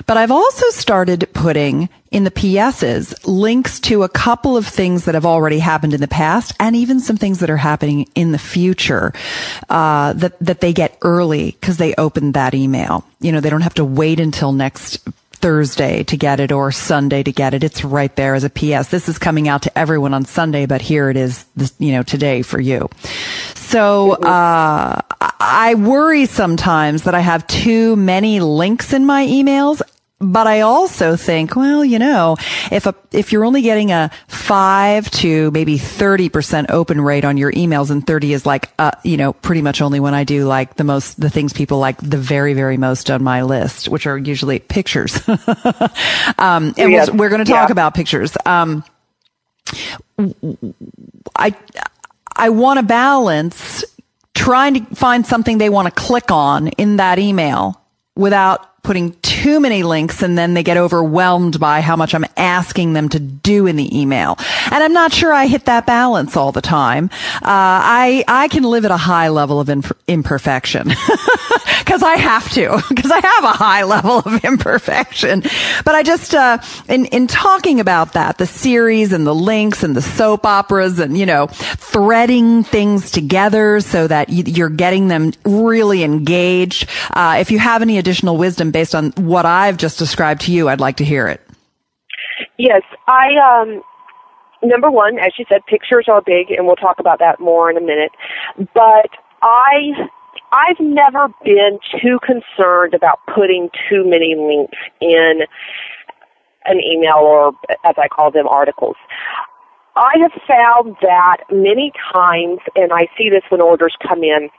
[0.06, 5.16] But I've also started putting in the PSs links to a couple of things that
[5.16, 8.38] have already happened in the past and even some things that are happening in the
[8.38, 9.14] future
[9.70, 13.06] uh, that that they get early because they opened that email.
[13.20, 15.06] You know, they don't have to wait until next
[15.44, 17.66] Thursday to get it or Sunday to get it.
[17.66, 18.88] It's right there as a PS.
[18.88, 22.02] This is coming out to everyone on Sunday, but here it is, this, you know,
[22.02, 22.88] today for you.
[23.54, 29.82] So, uh, I worry sometimes that I have too many links in my emails
[30.24, 32.38] but I also think, well, you know,
[32.72, 37.52] if a, if you're only getting a five to maybe 30% open rate on your
[37.52, 40.76] emails and 30 is like, uh, you know, pretty much only when I do like
[40.76, 44.18] the most, the things people like the very, very most on my list, which are
[44.18, 45.28] usually pictures.
[46.38, 47.72] um, and we we are going to talk yeah.
[47.72, 48.36] about pictures.
[48.46, 48.84] Um,
[51.36, 51.56] I,
[52.36, 53.84] I want to balance
[54.34, 57.82] trying to find something they want to click on in that email
[58.16, 62.94] without putting too many links and then they get overwhelmed by how much I'm asking
[62.94, 64.38] them to do in the email.
[64.72, 67.10] And I'm not sure I hit that balance all the time.
[67.36, 69.70] Uh, I, I can live at a high level of
[70.08, 70.90] imperfection
[71.80, 75.42] because I have to, because I have a high level of imperfection.
[75.86, 79.96] But I just, uh, in, in talking about that, the series and the links and
[79.96, 85.32] the soap operas and, you know, threading things together so that you, are getting them
[85.46, 86.90] really engaged.
[87.12, 90.70] Uh, if you have any additional wisdom based on what I've just described to you,
[90.70, 91.42] I'd like to hear it.
[92.58, 93.82] Yes, I um
[94.64, 97.78] number one, as you said, pictures are big and we'll talk about that more in
[97.78, 98.12] a minute.
[98.74, 99.10] But
[99.42, 100.10] I
[100.54, 105.42] I've never been too concerned about putting too many links in
[106.66, 108.96] an email or as I call them articles.
[109.96, 114.50] I have found that many times, and I see this when orders come in,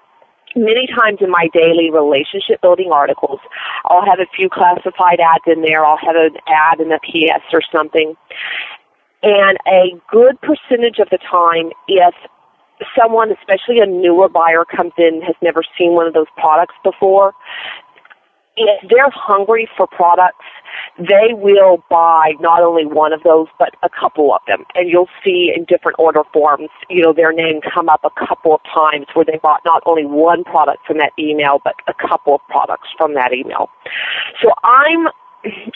[0.57, 3.41] many times in my daily relationship building articles,
[3.85, 5.85] I'll have a few classified ads in there.
[5.85, 8.15] I'll have an ad in the PS or something.
[9.23, 12.15] And a good percentage of the time, if
[12.99, 17.35] someone, especially a newer buyer comes in, has never seen one of those products before,
[18.57, 20.45] if they're hungry for products,
[20.99, 24.65] they will buy not only one of those, but a couple of them.
[24.75, 28.55] And you'll see in different order forms, you know, their name come up a couple
[28.55, 32.35] of times where they bought not only one product from that email, but a couple
[32.37, 33.69] of products from that email.
[34.43, 35.09] So I'm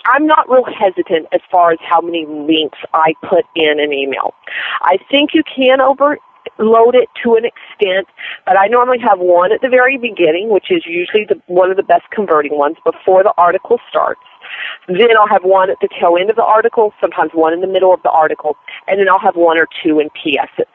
[0.07, 4.33] I'm not real hesitant as far as how many links I put in an email.
[4.81, 6.19] I think you can over
[6.59, 8.09] load it to an extent,
[8.47, 11.77] but I normally have one at the very beginning, which is usually the, one of
[11.77, 14.21] the best converting ones before the article starts.
[14.89, 17.67] Then I'll have one at the tail end of the article, sometimes one in the
[17.67, 20.67] middle of the article, and then I'll have one or two in PSs.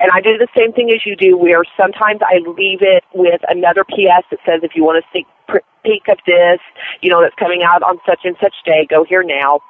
[0.00, 3.40] And I do the same thing as you do where sometimes I leave it with
[3.48, 5.26] another PS that says if you want to see
[5.84, 6.60] peek of this,
[7.00, 8.86] you know, that's coming out on such and such day.
[8.88, 9.60] Go here now.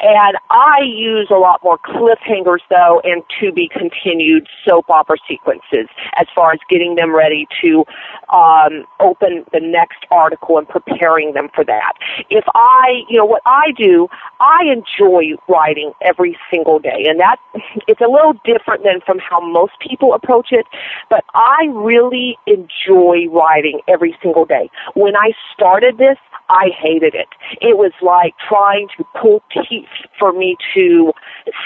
[0.00, 5.88] And I use a lot more cliffhangers though and to be continued soap opera sequences
[6.16, 7.84] as far as getting them ready to
[8.32, 11.92] um, open the next article and preparing them for that.
[12.30, 14.08] If I, you know, what I do,
[14.42, 17.36] I enjoy writing every single day, and that
[17.86, 20.66] it's a little different than from how most people approach it,
[21.08, 24.68] but I really enjoy writing every single day.
[24.94, 26.18] When I started this,
[26.48, 27.28] I hated it.
[27.60, 29.88] It was like trying to pull teeth
[30.18, 31.12] for me to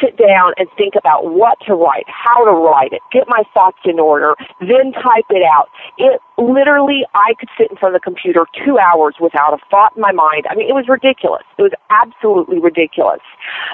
[0.00, 3.78] sit down and think about what to write, how to write it, get my thoughts
[3.84, 5.68] in order, then type it out.
[5.98, 9.96] It literally, I could sit in front of the computer two hours without a thought
[9.96, 10.46] in my mind.
[10.50, 11.44] I mean, it was ridiculous.
[11.58, 13.20] It was absolutely ridiculous.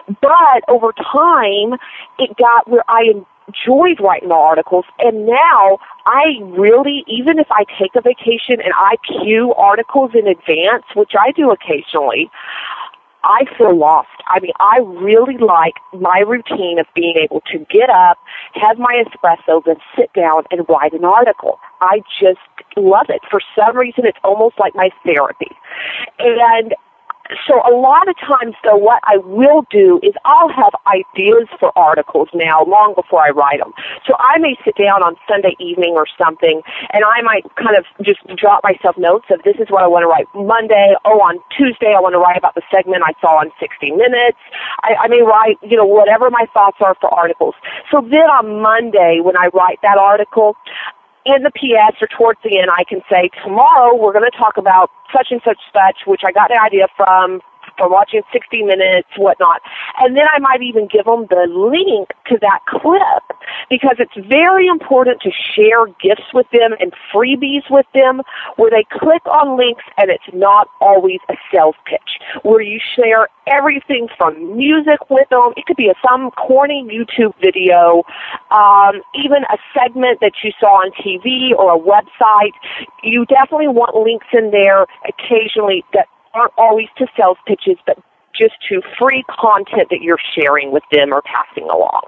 [0.07, 1.79] But over time,
[2.19, 3.13] it got where I
[3.49, 8.73] enjoyed writing the articles and now I really, even if I take a vacation and
[8.77, 12.31] I queue articles in advance, which I do occasionally,
[13.25, 14.09] I feel lost.
[14.27, 18.19] I mean, I really like my routine of being able to get up,
[18.55, 21.59] have my espresso, and sit down and write an article.
[21.81, 22.41] I just
[22.77, 23.21] love it.
[23.31, 25.51] For some reason, it's almost like my therapy.
[26.19, 26.75] And
[27.47, 31.77] so a lot of times though what I will do is I'll have ideas for
[31.77, 33.73] articles now long before I write them.
[34.07, 36.63] So I may sit down on Sunday evening or something
[36.93, 40.05] and I might kind of just drop myself notes of this is what I want
[40.05, 40.95] to write Monday.
[41.05, 44.39] Oh, on Tuesday I want to write about the segment I saw on 60 Minutes.
[44.83, 47.55] I, I may write, you know, whatever my thoughts are for articles.
[47.91, 50.57] So then on Monday when I write that article,
[51.25, 54.57] in the PS or towards the end, I can say, tomorrow we're going to talk
[54.57, 57.41] about such and such such, which I got the idea from
[57.83, 59.61] for watching 60 Minutes, whatnot.
[59.99, 63.25] And then I might even give them the link to that clip
[63.69, 68.23] because it's very important to share gifts with them and freebies with them
[68.55, 73.27] where they click on links and it's not always a sales pitch, where you share
[73.47, 75.53] everything from music with them.
[75.57, 78.05] It could be a, some corny YouTube video,
[78.53, 82.55] um, even a segment that you saw on TV or a website.
[83.03, 87.99] You definitely want links in there occasionally that aren't always to sales pitches, but
[88.35, 92.03] just to free content that you're sharing with them or passing along.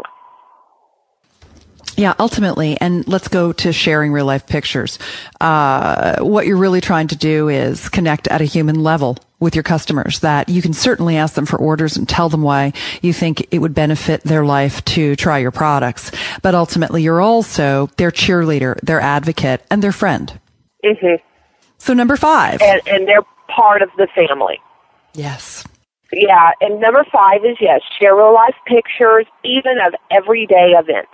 [1.96, 4.98] Yeah, ultimately, and let's go to sharing real life pictures.
[5.40, 9.62] Uh, what you're really trying to do is connect at a human level with your
[9.62, 12.72] customers that you can certainly ask them for orders and tell them why
[13.02, 16.10] you think it would benefit their life to try your products.
[16.42, 20.40] But ultimately, you're also their cheerleader, their advocate, and their friend.
[20.84, 21.22] Mm-hmm.
[21.78, 22.60] So number five.
[22.60, 23.22] And, and they're
[23.54, 24.58] part of the family.
[25.14, 25.64] Yes.
[26.12, 31.10] Yeah, and number five is yes, share real life pictures, even of everyday events.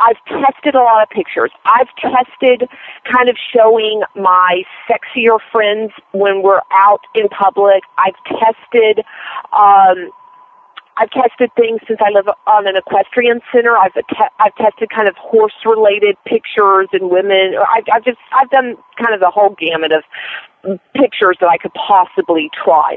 [0.00, 1.50] I've tested a lot of pictures.
[1.64, 2.68] I've tested
[3.10, 7.82] kind of showing my sexier friends when we're out in public.
[7.98, 9.04] I've tested
[9.52, 10.10] um,
[10.96, 13.76] I've tested things since I live on an equestrian center.
[13.76, 17.54] I've te- I've tested kind of horse related pictures and women.
[17.58, 20.04] I've, I've just I've done kind of the whole gamut of
[20.94, 22.96] pictures that I could possibly try.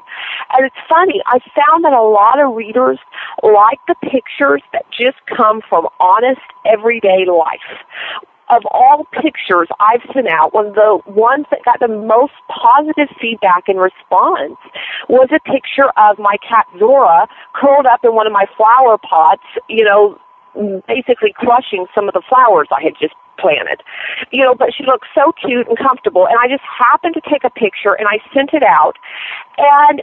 [0.54, 2.98] And it's funny, I found that a lot of readers
[3.44, 7.84] like the pictures that just come from honest everyday life
[8.50, 13.10] of all pictures I've sent out, one of the ones that got the most positive
[13.20, 14.58] feedback and response
[15.10, 19.44] was a picture of my cat Zora curled up in one of my flower pots,
[19.68, 20.18] you know,
[20.88, 23.84] basically crushing some of the flowers I had just planted.
[24.32, 27.44] You know, but she looked so cute and comfortable and I just happened to take
[27.44, 28.96] a picture and I sent it out
[29.58, 30.02] and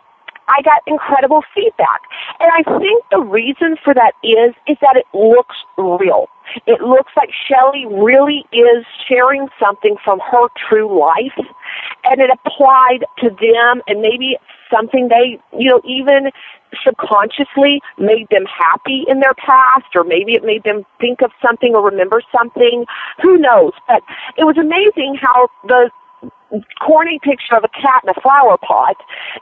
[0.48, 2.02] I got incredible feedback.
[2.40, 6.28] And I think the reason for that is, is that it looks real.
[6.66, 11.38] It looks like Shelley really is sharing something from her true life
[12.04, 14.36] and it applied to them and maybe
[14.70, 16.30] something they, you know, even
[16.84, 21.74] subconsciously made them happy in their past or maybe it made them think of something
[21.74, 22.84] or remember something.
[23.22, 23.72] Who knows?
[23.88, 24.02] But
[24.36, 25.90] it was amazing how the
[26.80, 28.96] corny picture of a cat in a flower pot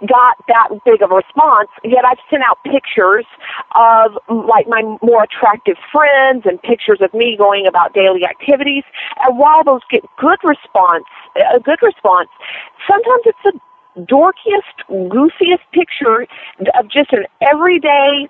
[0.06, 1.68] got that big of a response.
[1.84, 3.26] Yet I've sent out pictures
[3.74, 8.84] of like my more attractive friends and pictures of me going about daily activities.
[9.20, 11.04] And while those get good response,
[11.36, 12.28] a good response,
[12.86, 13.52] sometimes it's the
[13.98, 16.26] dorkiest, goofiest picture
[16.78, 18.28] of just an everyday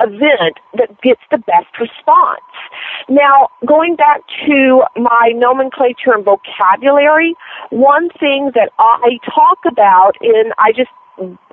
[0.00, 2.40] event that gets the best response.
[3.08, 7.34] Now, going back to my nomenclature and vocabulary,
[7.70, 10.90] one thing that I talk about in, I just,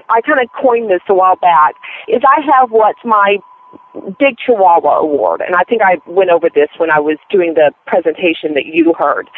[0.10, 1.76] I kind of coined this a while back,
[2.08, 3.38] is I have what's my
[4.20, 7.72] Big Chihuahua Award, and I think I went over this when I was doing the
[7.88, 9.30] presentation that you heard.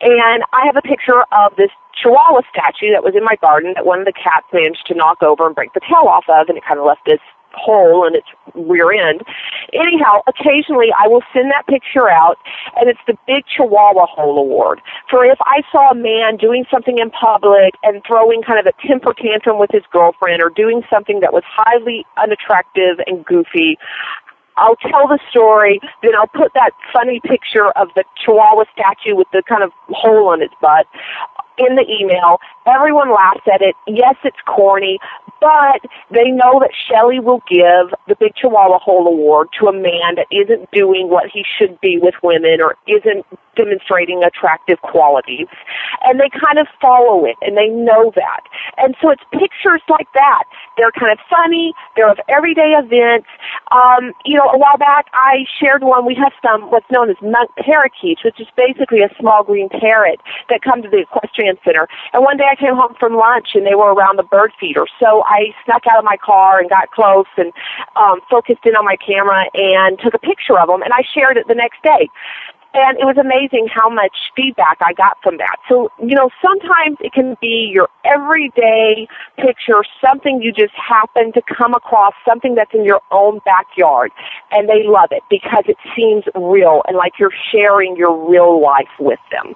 [0.00, 3.86] And I have a picture of this Chihuahua statue that was in my garden that
[3.86, 6.58] one of the cats managed to knock over and break the tail off of, and
[6.58, 7.20] it kind of left this
[7.54, 9.22] hole in its rear end.
[9.72, 12.38] Anyhow, occasionally I will send that picture out
[12.76, 14.80] and it's the Big Chihuahua Hole Award.
[15.10, 18.86] For if I saw a man doing something in public and throwing kind of a
[18.86, 23.78] temper tantrum with his girlfriend or doing something that was highly unattractive and goofy,
[24.56, 29.28] I'll tell the story, then I'll put that funny picture of the Chihuahua statue with
[29.32, 30.86] the kind of hole on its butt
[31.58, 32.38] in the email.
[32.66, 33.74] Everyone laughs at it.
[33.86, 34.98] Yes, it's corny,
[35.42, 40.14] but they know that Shelley will give the Big Chihuahua Hole Award to a man
[40.14, 43.26] that isn't doing what he should be with women or isn't
[43.56, 45.46] demonstrating attractive qualities.
[46.04, 48.42] And they kind of follow it and they know that.
[48.78, 50.44] And so it's pictures like that.
[50.76, 51.72] They're kind of funny.
[51.96, 53.28] They're of everyday events.
[53.70, 56.06] Um, you know, a while back I shared one.
[56.06, 60.20] We have some what's known as monk parakeets, which is basically a small green parrot
[60.48, 61.88] that come to the equestrian center.
[62.12, 64.86] And one day I came home from lunch and they were around the bird feeder.
[64.98, 67.52] So I snuck out of my car and got close and
[67.96, 71.36] um, focused in on my camera and took a picture of them and I shared
[71.36, 72.08] it the next day
[72.74, 75.56] and it was amazing how much feedback I got from that.
[75.68, 79.06] So, you know, sometimes it can be your everyday
[79.36, 84.10] picture, something you just happen to come across, something that's in your own backyard,
[84.50, 88.88] and they love it because it seems real and like you're sharing your real life
[88.98, 89.54] with them.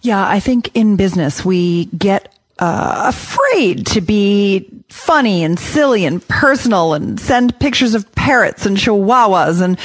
[0.00, 6.26] Yeah, I think in business we get uh, afraid to be funny and silly and
[6.28, 9.78] personal and send pictures of parrots and chihuahuas and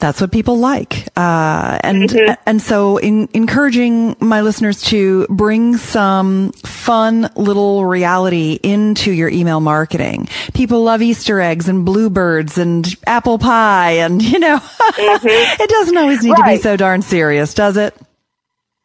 [0.00, 1.08] that's what people like.
[1.16, 2.32] Uh, and, mm-hmm.
[2.46, 9.60] and so in, encouraging my listeners to bring some fun little reality into your email
[9.60, 10.28] marketing.
[10.54, 15.26] People love Easter eggs and bluebirds and apple pie and, you know, mm-hmm.
[15.62, 16.52] it doesn't always need right.
[16.52, 17.94] to be so darn serious, does it?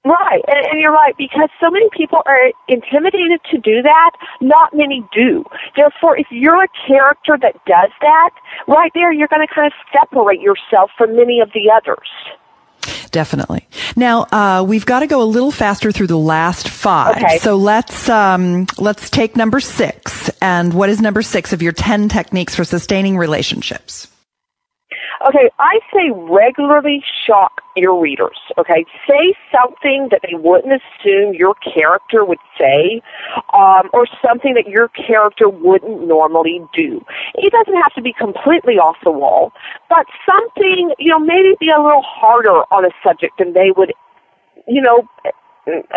[0.05, 4.11] Right, and, and you're right because so many people are intimidated to do that.
[4.39, 5.43] Not many do.
[5.75, 8.29] Therefore, if you're a character that does that,
[8.67, 12.07] right there, you're going to kind of separate yourself from many of the others.
[13.09, 13.67] Definitely.
[13.95, 17.15] Now uh, we've got to go a little faster through the last five.
[17.15, 17.39] Okay.
[17.39, 20.29] So let's um, let's take number six.
[20.41, 24.07] And what is number six of your ten techniques for sustaining relationships?
[25.27, 28.37] Okay, I say regularly shock your readers.
[28.57, 33.01] Okay, say something that they wouldn't assume your character would say,
[33.53, 37.03] um, or something that your character wouldn't normally do.
[37.35, 39.51] It doesn't have to be completely off the wall,
[39.89, 43.93] but something, you know, maybe be a little harder on a subject than they would,
[44.67, 45.07] you know,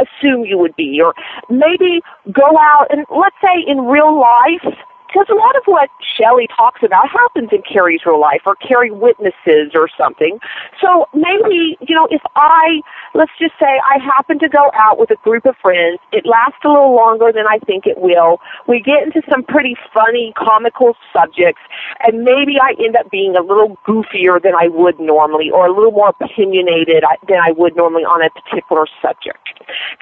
[0.00, 1.14] assume you would be, or
[1.50, 2.00] maybe
[2.32, 4.74] go out and let's say in real life
[5.08, 8.90] because a lot of what Shelley talks about happens in Carrie's real life or Carrie
[8.90, 10.38] witnesses or something.
[10.80, 12.80] So maybe, you know, if I,
[13.14, 16.60] let's just say I happen to go out with a group of friends, it lasts
[16.64, 18.38] a little longer than I think it will.
[18.66, 21.62] We get into some pretty funny, comical subjects,
[22.00, 25.72] and maybe I end up being a little goofier than I would normally or a
[25.72, 29.40] little more opinionated than I would normally on a particular subject.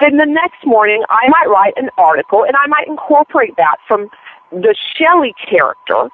[0.01, 4.11] Then the next morning, I might write an article and I might incorporate that from
[4.51, 6.09] the Shelley character,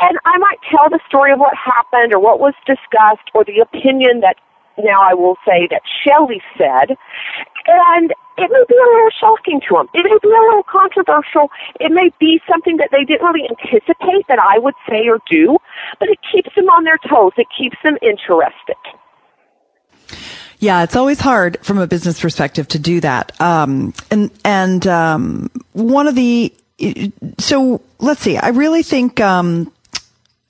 [0.00, 3.60] and I might tell the story of what happened or what was discussed or the
[3.60, 4.36] opinion that
[4.78, 6.96] now I will say that Shelley said,
[7.66, 9.88] and it may be a little shocking to them.
[9.94, 11.50] It may be a little controversial.
[11.78, 15.58] It may be something that they didn't really anticipate that I would say or do,
[16.00, 17.32] but it keeps them on their toes.
[17.36, 18.76] It keeps them interested.
[20.58, 23.38] Yeah, it's always hard from a business perspective to do that.
[23.40, 26.54] Um, and and um, one of the
[27.38, 28.36] so let's see.
[28.36, 29.72] I really think um,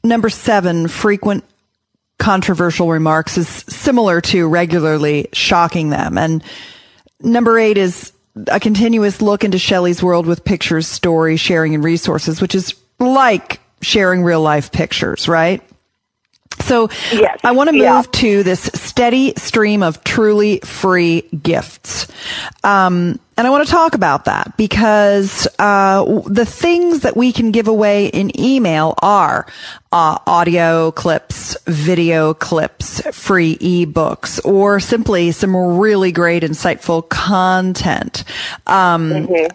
[0.03, 1.45] number seven, frequent
[2.19, 6.17] controversial remarks, is similar to regularly shocking them.
[6.17, 6.43] And
[7.21, 8.13] number eight is
[8.49, 13.61] a continuous look into Shelley's world with pictures, stories, sharing, and resources, which is like
[13.83, 15.63] sharing real life pictures, right?
[16.61, 17.41] So yes.
[17.45, 18.03] I want to move yeah.
[18.03, 22.07] to this steady stream of truly free gifts.
[22.63, 27.51] Um, and I want to talk about that because uh, the things that we can
[27.51, 29.47] give away in email are
[29.93, 38.25] uh, audio clips, video clips, free ebooks, or simply some really great, insightful content.
[38.67, 39.47] Um, mm-hmm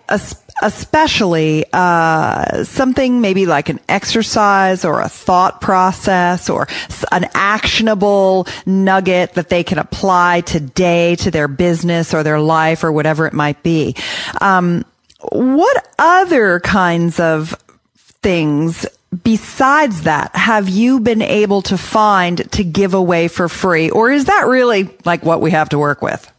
[0.61, 6.67] especially uh, something maybe like an exercise or a thought process or
[7.11, 12.91] an actionable nugget that they can apply today to their business or their life or
[12.91, 13.68] whatever it might be.
[14.41, 14.86] Um,
[15.32, 17.51] what other kinds of
[18.22, 18.86] things
[19.24, 23.89] besides that have you been able to find to give away for free?
[23.89, 26.32] Or is that really like what we have to work with?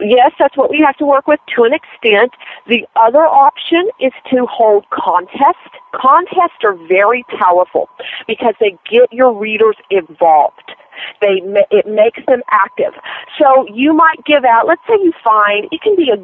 [0.00, 2.32] Yes, that's what we have to work with to an extent.
[2.66, 5.70] The other option is to hold contests.
[5.94, 7.88] Contests are very powerful
[8.26, 10.72] because they get your readers involved.
[11.20, 11.40] They
[11.70, 12.94] it makes them active.
[13.38, 14.66] So you might give out.
[14.66, 16.16] Let's say you find it can be a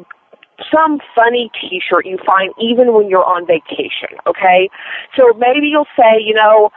[0.73, 4.69] some funny t-shirt you find even when you're on vacation, okay?
[5.15, 6.69] So maybe you'll say, you know,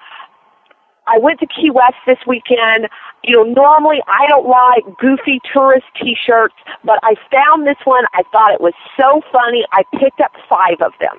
[1.07, 2.89] I went to Key West this weekend.
[3.25, 6.55] You know, normally I don't like goofy tourist t-shirts,
[6.85, 8.05] but I found this one.
[8.15, 9.65] I thought it was so funny.
[9.73, 11.17] I picked up five of them.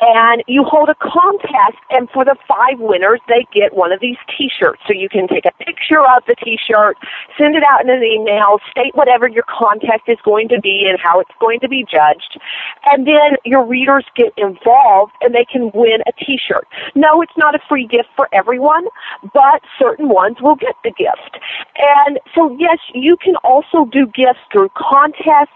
[0.00, 4.16] And you hold a contest and for the five winners they get one of these
[4.36, 4.82] t-shirts.
[4.86, 6.96] So you can take a picture of the t-shirt
[7.38, 10.98] send it out in an email state whatever your contest is going to be and
[10.98, 12.40] how it's going to be judged.
[12.86, 16.66] And then your readers get involved and they can win a t-shirt.
[16.94, 18.86] No it's not a free gift for everyone
[19.32, 21.31] but certain ones will get the gift
[21.76, 25.52] and so yes you can also do gifts through contests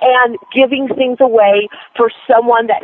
[0.00, 2.82] and giving things away for someone that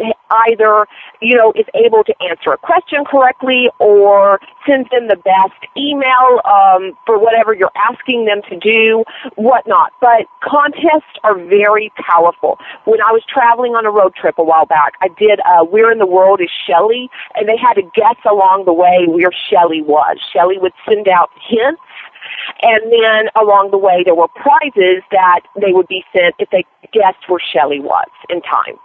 [0.49, 0.86] either,
[1.20, 6.40] you know, is able to answer a question correctly or sends them the best email
[6.45, 9.05] um, for whatever you're asking them to do,
[9.36, 9.93] whatnot.
[10.01, 12.59] But contests are very powerful.
[12.84, 15.90] When I was traveling on a road trip a while back, I did uh, Where
[15.90, 17.11] in the World is Shelley?
[17.34, 20.18] And they had to guess along the way where Shelley was.
[20.32, 21.80] Shelley would send out hints
[22.62, 26.64] and then along the way, there were prizes that they would be sent if they
[26.93, 28.77] guessed where Shelley was in time.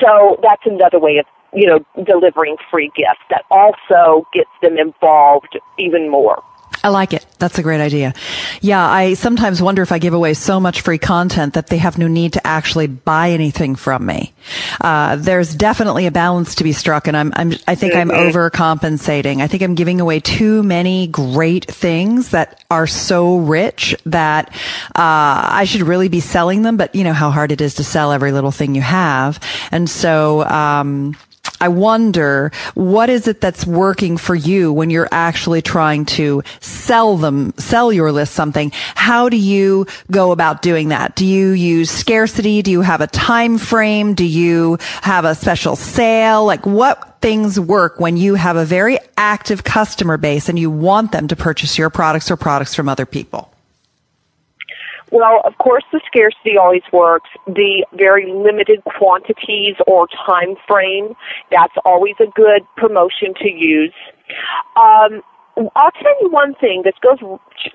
[0.00, 5.58] So that's another way of, you know, delivering free gifts that also gets them involved
[5.78, 6.42] even more.
[6.82, 7.26] I like it.
[7.38, 8.14] That's a great idea.
[8.60, 11.98] Yeah, I sometimes wonder if I give away so much free content that they have
[11.98, 14.32] no need to actually buy anything from me.
[14.80, 18.10] Uh, there's definitely a balance to be struck, and I'm, I'm I think mm-hmm.
[18.10, 19.42] I'm overcompensating.
[19.42, 24.50] I think I'm giving away too many great things that are so rich that
[24.88, 26.76] uh, I should really be selling them.
[26.76, 29.88] But you know how hard it is to sell every little thing you have, and
[29.88, 30.44] so.
[30.44, 31.14] Um,
[31.60, 37.18] I wonder what is it that's working for you when you're actually trying to sell
[37.18, 38.70] them, sell your list something.
[38.94, 41.16] How do you go about doing that?
[41.16, 42.62] Do you use scarcity?
[42.62, 44.14] Do you have a time frame?
[44.14, 46.46] Do you have a special sale?
[46.46, 51.12] Like what things work when you have a very active customer base and you want
[51.12, 53.49] them to purchase your products or products from other people?
[55.12, 57.30] Well, of course, the scarcity always works.
[57.46, 61.14] The very limited quantities or time frame,
[61.50, 63.94] that's always a good promotion to use.
[64.76, 65.22] Um,
[65.74, 66.82] I'll tell you one thing.
[66.84, 67.18] This goes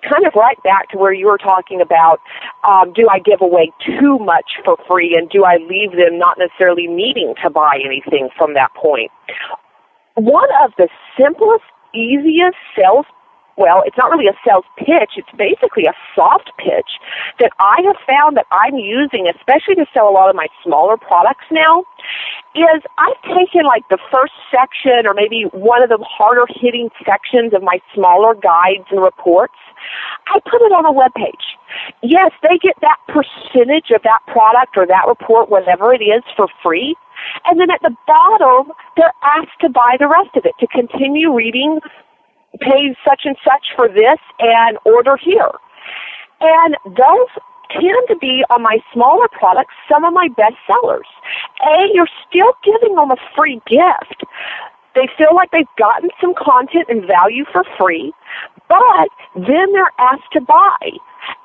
[0.10, 2.20] kind of right back to where you were talking about
[2.68, 6.38] um, do I give away too much for free and do I leave them not
[6.38, 9.12] necessarily needing to buy anything from that point?
[10.16, 13.06] One of the simplest, easiest sales
[13.58, 17.00] well, it's not really a sales pitch, it's basically a soft pitch
[17.40, 20.98] that I have found that I'm using, especially to sell a lot of my smaller
[20.98, 21.84] products now,
[22.56, 27.54] is I've taken like the first section or maybe one of the harder hitting sections
[27.54, 29.56] of my smaller guides and reports.
[30.28, 31.56] I put it on a web page.
[32.02, 36.48] Yes, they get that percentage of that product or that report, whatever it is, for
[36.64, 36.96] free.
[37.46, 41.34] And then at the bottom, they're asked to buy the rest of it, to continue
[41.34, 41.80] reading
[42.60, 45.52] pay such and such for this and order here.
[46.42, 47.30] And those
[47.72, 51.08] tend to be on my smaller products some of my best sellers.
[51.64, 54.24] A, you're still giving them a free gift.
[54.94, 58.14] They feel like they've gotten some content and value for free,
[58.70, 60.80] but then they're asked to buy.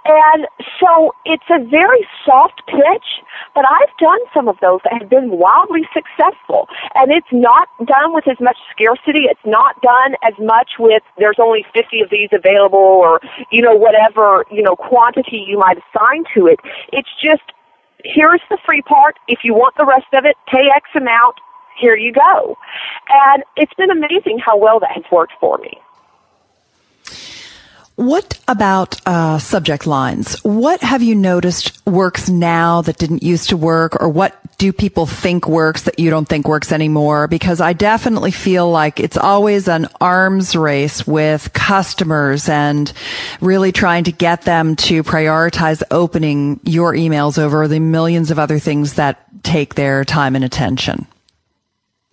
[0.04, 0.46] And
[0.80, 3.22] so it's a very soft pitch,
[3.54, 6.68] but I've done some of those that have been wildly successful.
[6.94, 9.28] And it's not done with as much scarcity.
[9.30, 13.20] It's not done as much with there's only 50 of these available or,
[13.52, 16.58] you know, whatever, you know, quantity you might assign to it.
[16.92, 17.44] It's just,
[18.04, 19.16] here's the free part.
[19.28, 21.36] If you want the rest of it, pay X amount.
[21.78, 22.56] Here you go.
[23.08, 25.78] And it's been amazing how well that has worked for me.
[28.00, 30.42] What about uh, subject lines?
[30.42, 35.04] What have you noticed works now that didn't used to work, or what do people
[35.04, 37.28] think works that you don't think works anymore?
[37.28, 42.90] Because I definitely feel like it's always an arms race with customers and
[43.42, 48.58] really trying to get them to prioritize opening your emails over the millions of other
[48.58, 51.06] things that take their time and attention.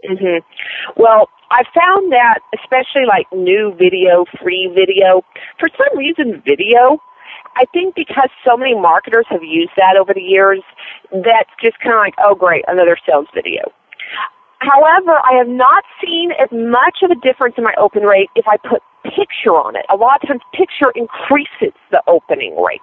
[0.06, 1.02] Mm-hmm.
[1.02, 5.24] Well, I found that especially like new video, free video,
[5.60, 7.00] for some reason video,
[7.56, 10.62] I think because so many marketers have used that over the years,
[11.12, 13.64] that's just kind of like, oh great, another sales video.
[14.60, 18.46] However, I have not seen as much of a difference in my open rate if
[18.48, 19.86] I put picture on it.
[19.90, 22.82] A lot of times picture increases the opening rate.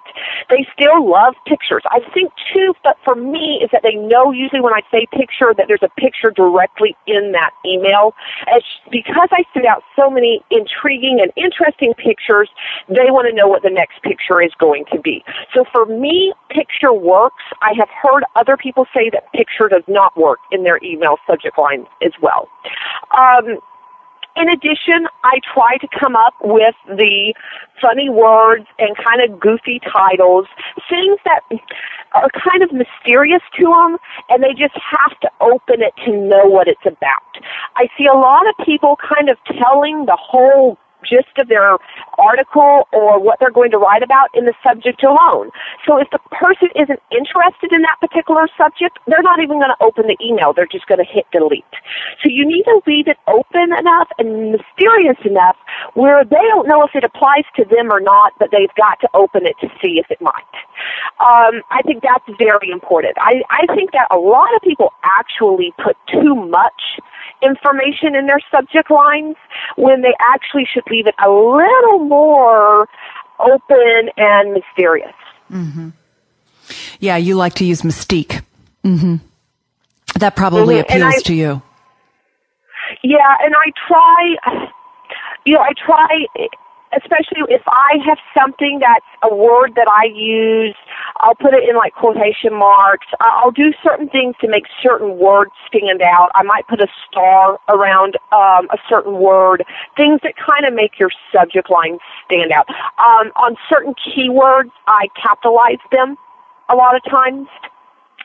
[0.49, 1.83] They still love pictures.
[1.91, 5.53] I think too, but for me is that they know usually when I say picture
[5.57, 8.13] that there's a picture directly in that email.
[8.47, 12.49] As because I send out so many intriguing and interesting pictures,
[12.87, 15.23] they want to know what the next picture is going to be.
[15.53, 17.43] So for me, picture works.
[17.61, 21.57] I have heard other people say that picture does not work in their email subject
[21.57, 22.49] line as well.
[23.17, 23.59] Um,
[24.35, 27.33] in addition, I try to come up with the
[27.81, 30.47] funny words and kind of goofy titles,
[30.89, 31.41] things that
[32.13, 33.97] are kind of mysterious to them,
[34.29, 37.43] and they just have to open it to know what it's about.
[37.75, 40.77] I see a lot of people kind of telling the whole
[41.07, 41.77] gist of their
[42.17, 45.51] article or what they're going to write about in the subject alone.
[45.87, 49.83] So if the person isn't interested in that particular subject, they're not even going to
[49.83, 50.53] open the email.
[50.53, 51.63] They're just going to hit delete.
[52.23, 55.57] So you need to leave it open enough and mysterious enough
[55.93, 59.09] where they don't know if it applies to them or not, but they've got to
[59.13, 60.55] open it to see if it might.
[61.19, 63.15] Um, I think that's very important.
[63.17, 66.99] I, I think that a lot of people actually put too much
[67.41, 69.35] information in their subject lines
[69.75, 72.87] when they actually should leave it a little more
[73.39, 75.13] open and mysterious.
[75.51, 75.89] Mm-hmm.
[76.99, 78.41] Yeah, you like to use mystique.
[78.83, 79.17] Mm-hmm.
[80.19, 80.93] That probably mm-hmm.
[80.93, 81.61] appeals I, to you.
[83.03, 84.69] Yeah, and I try,
[85.45, 86.25] you know, I try
[86.95, 90.75] especially if I have something that's a word that I use,
[91.17, 93.07] I'll put it in like quotation marks.
[93.19, 96.29] I'll do certain things to make certain words stand out.
[96.35, 99.63] I might put a star around um, a certain word,
[99.95, 102.67] things that kind of make your subject line stand out.
[102.97, 106.17] Um, on certain keywords, I capitalize them
[106.69, 107.47] a lot of times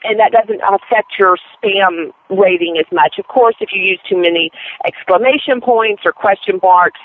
[0.05, 3.18] and that doesn't affect your spam rating as much.
[3.18, 4.51] Of course, if you use too many
[4.86, 7.01] exclamation points or question marks,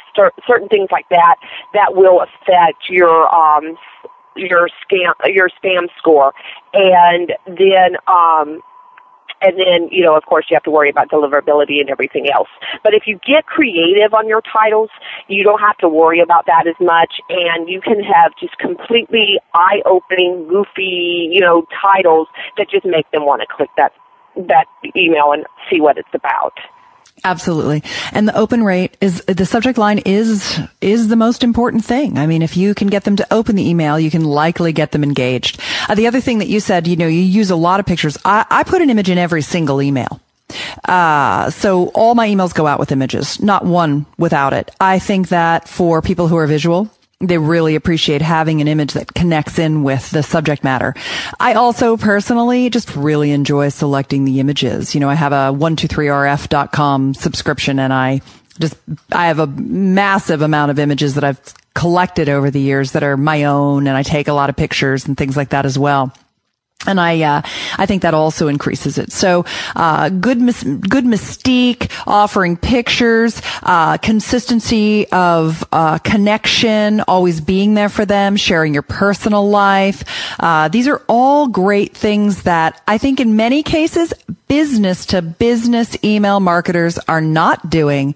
[0.47, 1.35] certain things like that,
[1.73, 3.77] that will affect your um,
[4.35, 6.33] your scam your spam score.
[6.73, 8.61] And then um,
[9.45, 12.49] and then, you know, of course, you have to worry about deliverability and everything else.
[12.83, 14.89] But if you get creative on your titles,
[15.27, 19.39] you don't have to worry about that as much, and you can have just completely
[19.53, 22.27] eye-opening, goofy, you know, titles
[22.57, 23.93] that just make them want to click that
[24.35, 24.65] that
[24.97, 26.53] email and see what it's about.
[27.23, 27.81] Absolutely.
[28.11, 32.17] And the open rate is, the subject line is, is the most important thing.
[32.17, 34.91] I mean, if you can get them to open the email, you can likely get
[34.91, 35.59] them engaged.
[35.89, 38.17] Uh, the other thing that you said, you know, you use a lot of pictures.
[38.25, 40.19] I, I put an image in every single email.
[40.83, 44.69] Uh, so all my emails go out with images, not one without it.
[44.79, 46.89] I think that for people who are visual,
[47.21, 50.93] they really appreciate having an image that connects in with the subject matter.
[51.39, 54.93] I also personally just really enjoy selecting the images.
[54.93, 58.21] You know, I have a 123rf.com subscription and I
[58.59, 58.75] just,
[59.11, 61.39] I have a massive amount of images that I've
[61.73, 65.07] collected over the years that are my own and I take a lot of pictures
[65.07, 66.13] and things like that as well.
[66.87, 67.41] And I, uh,
[67.77, 69.11] I think that also increases it.
[69.11, 69.45] So,
[69.75, 77.89] uh, good, mis- good mystique, offering pictures, uh, consistency of, uh, connection, always being there
[77.89, 80.03] for them, sharing your personal life.
[80.39, 84.13] Uh, these are all great things that I think in many cases,
[84.47, 88.13] business to business email marketers are not doing.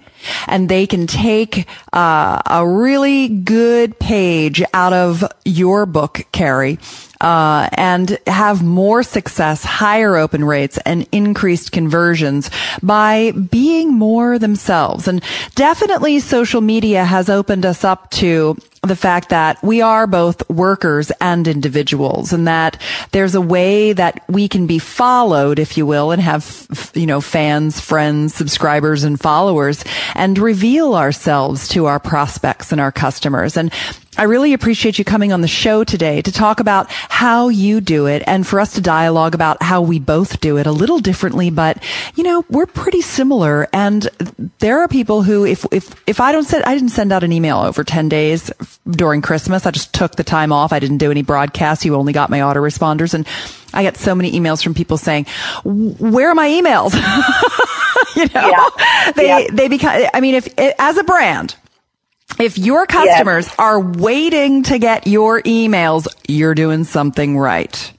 [0.47, 6.77] And they can take, uh, a really good page out of your book, Carrie,
[7.21, 12.49] uh, and have more success, higher open rates, and increased conversions
[12.81, 15.07] by being more themselves.
[15.07, 15.23] And
[15.55, 21.11] definitely social media has opened us up to the fact that we are both workers
[21.19, 26.11] and individuals and that there's a way that we can be followed, if you will,
[26.11, 29.83] and have, you know, fans, friends, subscribers, and followers
[30.15, 33.57] and reveal ourselves to our prospects and our customers.
[33.57, 33.71] And
[34.19, 38.07] I really appreciate you coming on the show today to talk about how you do
[38.07, 41.49] it and for us to dialogue about how we both do it a little differently,
[41.49, 41.81] but
[42.15, 43.69] you know, we're pretty similar.
[43.71, 44.09] And
[44.59, 47.31] there are people who, if, if, if I don't send, I didn't send out an
[47.31, 48.51] email over 10 days
[48.89, 49.65] during Christmas.
[49.65, 50.73] I just took the time off.
[50.73, 51.85] I didn't do any broadcasts.
[51.85, 53.25] You only got my autoresponders and
[53.73, 55.27] I get so many emails from people saying,
[55.63, 56.93] where are my emails?
[58.17, 59.11] you know, yeah.
[59.15, 59.47] they, yeah.
[59.49, 61.55] they become, I mean, if, as a brand,
[62.39, 63.55] if your customers yes.
[63.57, 67.91] are waiting to get your emails, you're doing something right.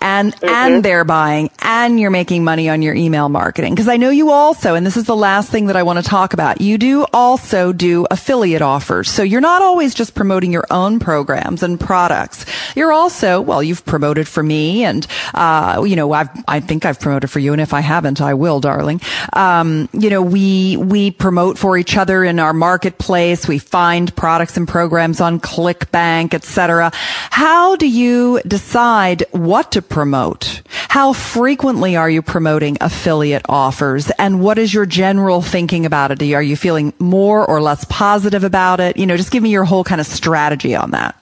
[0.00, 0.48] And mm-hmm.
[0.48, 3.74] and they're buying and you're making money on your email marketing.
[3.74, 6.08] Because i know you also and this is the last thing that i want to
[6.08, 9.10] talk about you do also do affiliate offers.
[9.10, 12.46] So you're not always just promoting your own programs and products.
[12.76, 17.00] You're also well you've promoted for me and uh, you know I've, i think i've
[17.00, 19.00] promoted for you and if i haven't i will darling.
[19.32, 23.46] Um, you know we we promote for each other in our marketplace.
[23.48, 26.90] We find products and programs on clickbank etc
[27.30, 30.60] how do you decide what to promote?
[30.88, 34.10] How frequently are you promoting affiliate offers?
[34.18, 36.22] And what is your general thinking about it?
[36.34, 38.98] Are you feeling more or less positive about it?
[38.98, 41.16] You know, just give me your whole kind of strategy on that.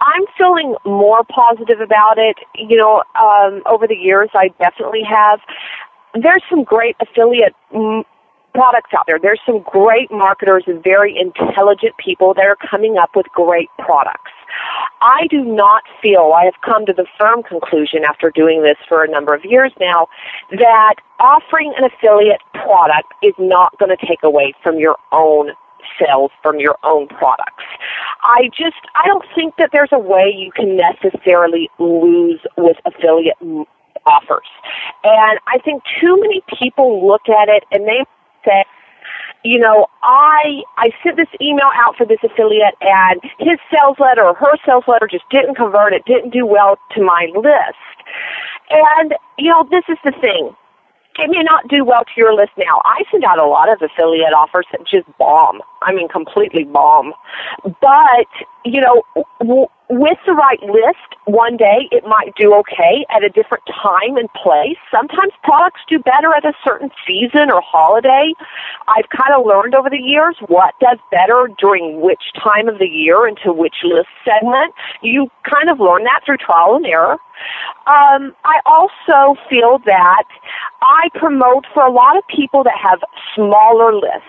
[0.00, 2.36] I'm feeling more positive about it.
[2.54, 5.40] You know, um, over the years, I definitely have.
[6.14, 8.04] There's some great affiliate m-
[8.54, 9.18] products out there.
[9.20, 14.30] There's some great marketers and very intelligent people that are coming up with great products.
[15.00, 19.04] I do not feel, I have come to the firm conclusion after doing this for
[19.04, 20.08] a number of years now,
[20.50, 25.50] that offering an affiliate product is not going to take away from your own
[25.98, 27.64] sales from your own products.
[28.22, 33.36] I just, I don't think that there's a way you can necessarily lose with affiliate
[34.06, 34.46] offers.
[35.04, 38.04] And I think too many people look at it and they
[38.44, 38.64] say,
[39.44, 44.24] you know, I I sent this email out for this affiliate and his sales letter
[44.24, 47.78] or her sales letter just didn't convert, it didn't do well to my list.
[48.70, 50.54] And, you know, this is the thing.
[51.18, 52.80] It may not do well to your list now.
[52.84, 55.60] I send out a lot of affiliate offers that just bomb.
[55.82, 57.12] I mean, completely bomb.
[57.64, 58.28] But,
[58.64, 63.64] you know, with the right list, one day it might do okay at a different
[63.66, 64.76] time and place.
[64.90, 68.32] Sometimes products do better at a certain season or holiday.
[68.86, 72.88] I've kind of learned over the years what does better during which time of the
[72.88, 74.74] year into which list segment.
[75.02, 77.16] You kind of learn that through trial and error.
[77.86, 80.24] Um, I also feel that
[80.82, 83.00] I promote for a lot of people that have
[83.34, 84.28] smaller lists.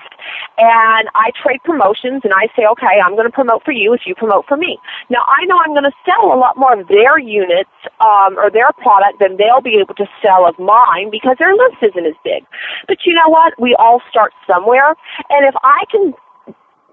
[0.57, 4.01] And I trade promotions and I say, okay, I'm going to promote for you if
[4.05, 4.77] you promote for me.
[5.09, 7.69] Now I know I'm going to sell a lot more of their units,
[7.99, 11.77] um, or their product than they'll be able to sell of mine because their list
[11.82, 12.45] isn't as big.
[12.88, 13.53] But you know what?
[13.59, 14.95] We all start somewhere.
[15.30, 16.13] And if I can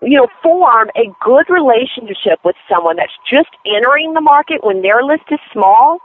[0.03, 5.03] you know, form a good relationship with someone that's just entering the market when their
[5.03, 5.99] list is small,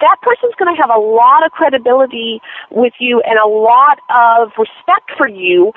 [0.00, 4.52] that person's going to have a lot of credibility with you and a lot of
[4.58, 5.72] respect for you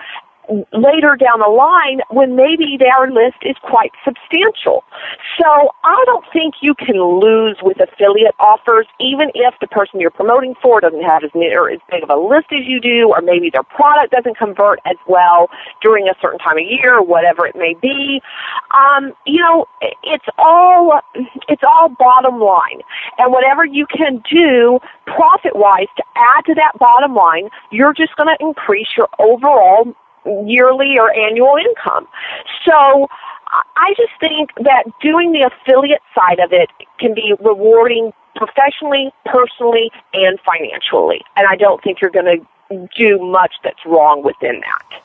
[0.74, 4.84] later down the line when maybe their list is quite substantial.
[5.40, 10.12] So I don't think you can lose with affiliate offers, even if the person you're
[10.12, 13.22] promoting for doesn't have as, or as big of a list as you do, or
[13.22, 15.50] maybe their product doesn't convert as well
[15.82, 18.22] during a certain time of year, or whatever it may be.
[18.76, 19.66] Um, you know,
[20.04, 21.00] it's all
[21.48, 22.82] it's all bottom line,
[23.18, 28.16] and whatever you can do profit wise to add to that bottom line, you're just
[28.16, 29.94] going to increase your overall
[30.26, 32.08] yearly or annual income.
[32.66, 33.08] So
[33.52, 36.70] I just think that doing the affiliate side of it
[37.00, 41.22] can be rewarding professionally, personally, and financially.
[41.36, 45.02] And I don't think you're going to do much that's wrong within that.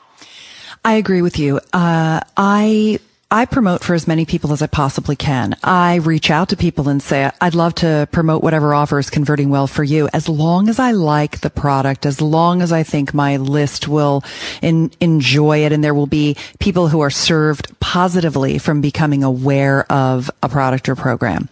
[0.85, 1.59] I agree with you.
[1.73, 2.99] Uh, I
[3.29, 5.57] I promote for as many people as I possibly can.
[5.61, 9.49] I reach out to people and say, I'd love to promote whatever offer is converting
[9.49, 10.07] well for you.
[10.13, 14.23] As long as I like the product, as long as I think my list will
[14.61, 19.91] in, enjoy it and there will be people who are served positively from becoming aware
[19.91, 21.49] of a product or program.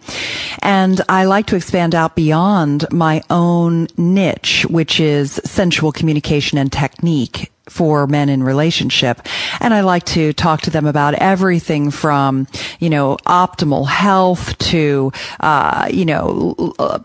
[0.62, 6.72] And I like to expand out beyond my own niche, which is sensual communication and
[6.72, 9.20] technique for men in relationship.
[9.60, 12.46] And I like to talk to them about everything from,
[12.78, 16.54] you know, optimal health to, uh, you know,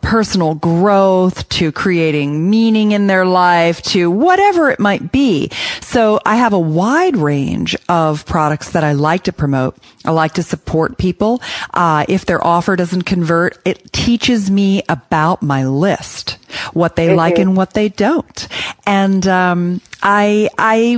[0.01, 5.49] personal growth to creating meaning in their life to whatever it might be.
[5.81, 9.77] So I have a wide range of products that I like to promote.
[10.05, 11.41] I like to support people.
[11.73, 16.37] Uh, if their offer doesn't convert, it teaches me about my list,
[16.73, 17.17] what they mm-hmm.
[17.17, 18.47] like and what they don't.
[18.85, 20.97] And, um, I, I,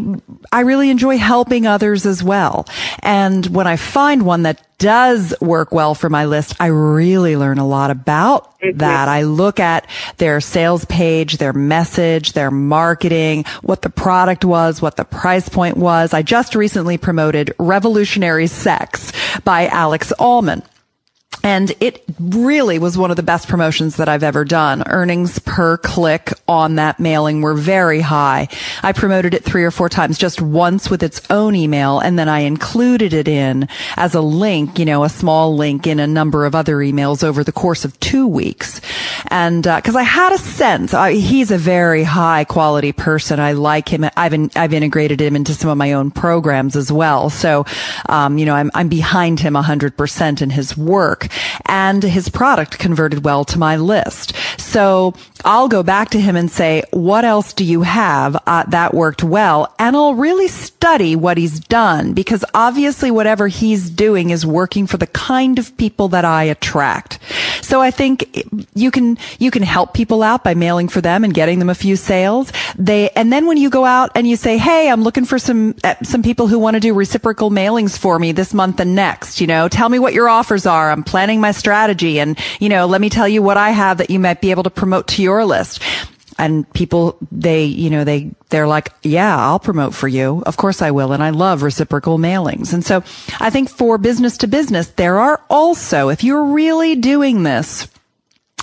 [0.51, 2.65] I really enjoy helping others as well.
[3.01, 7.57] And when I find one that does work well for my list, I really learn
[7.57, 8.77] a lot about mm-hmm.
[8.77, 9.07] that.
[9.09, 9.87] I look at
[10.17, 15.77] their sales page, their message, their marketing, what the product was, what the price point
[15.77, 16.13] was.
[16.13, 19.11] I just recently promoted Revolutionary Sex
[19.43, 20.63] by Alex Allman.
[21.41, 24.83] And it really was one of the best promotions that I've ever done.
[24.87, 28.47] Earnings per click on that mailing were very high.
[28.81, 32.29] I promoted it three or four times, just once with its own email, and then
[32.29, 33.67] I included it in
[33.97, 37.43] as a link, you know, a small link in a number of other emails over
[37.43, 38.79] the course of two weeks.
[39.27, 43.39] And uh, I had a sense, uh, he's a very high quality person.
[43.39, 44.05] I like him.
[44.15, 47.29] I've in, I've integrated him into some of my own programs as well.
[47.29, 47.65] So,
[48.09, 51.22] um, you know, I'm I'm behind him hundred percent in his work
[51.65, 54.33] and his product converted well to my list.
[54.59, 55.13] So
[55.45, 59.23] I'll go back to him and say, what else do you have uh, that worked
[59.23, 59.73] well?
[59.77, 64.97] And I'll really study what he's done because obviously whatever he's doing is working for
[64.97, 67.19] the kind of people that I attract.
[67.63, 68.45] So I think
[68.75, 71.75] you can, you can help people out by mailing for them and getting them a
[71.75, 72.51] few sales.
[72.77, 75.75] They, and then when you go out and you say, Hey, I'm looking for some,
[75.83, 79.41] uh, some people who want to do reciprocal mailings for me this month and next,
[79.41, 80.91] you know, tell me what your offers are.
[80.91, 84.09] I'm planning my strategy and, you know, let me tell you what I have that
[84.09, 85.81] you might be able to promote to your list
[86.37, 90.43] and people they you know they they're like yeah i'll promote for you.
[90.45, 91.11] Of course i will.
[91.11, 92.73] And i love reciprocal mailings.
[92.73, 93.03] And so
[93.39, 97.87] i think for business to business there are also if you're really doing this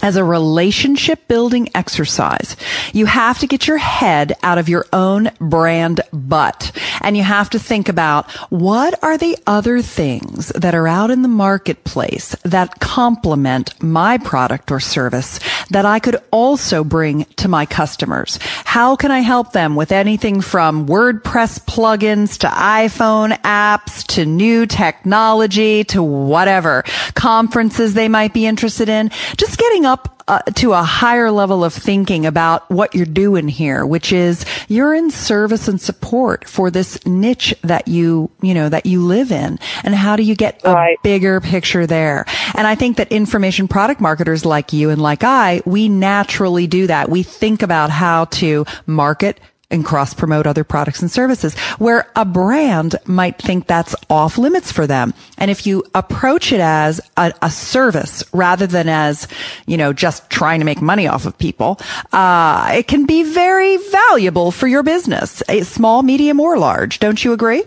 [0.02, 2.56] as a relationship building exercise.
[2.92, 7.50] You have to get your head out of your own brand butt and you have
[7.50, 12.80] to think about what are the other things that are out in the marketplace that
[12.80, 15.40] complement my product or service
[15.70, 18.38] that I could also bring to my customers?
[18.64, 24.66] How can I help them with anything from WordPress plugins to iPhone apps to new
[24.66, 26.84] technology to whatever
[27.14, 29.10] conferences they might be interested in?
[29.36, 33.84] Just getting up uh, to a higher level of thinking about what you're doing here,
[33.84, 38.86] which is you're in service and support for this niche that you, you know, that
[38.86, 39.58] you live in.
[39.82, 40.96] And how do you get a right.
[41.02, 42.24] bigger picture there?
[42.54, 46.86] And I think that information product marketers like you and like I, we naturally do
[46.86, 47.08] that.
[47.08, 49.40] We think about how to market,
[49.70, 54.72] and cross promote other products and services where a brand might think that's off limits
[54.72, 55.14] for them.
[55.38, 59.28] And if you approach it as a, a service rather than as,
[59.66, 61.78] you know, just trying to make money off of people,
[62.12, 66.98] uh, it can be very valuable for your business, small, medium, or large.
[66.98, 67.64] Don't you agree?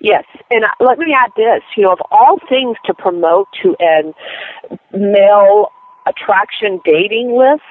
[0.00, 1.62] Yes, and let me add this.
[1.76, 4.12] You know, of all things to promote to an
[4.92, 5.68] male
[6.06, 7.62] attraction dating list,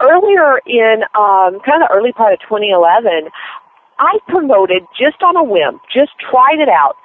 [0.00, 3.30] earlier in um, kind of the early part of 2011,
[3.98, 6.96] I promoted just on a whim, just tried it out,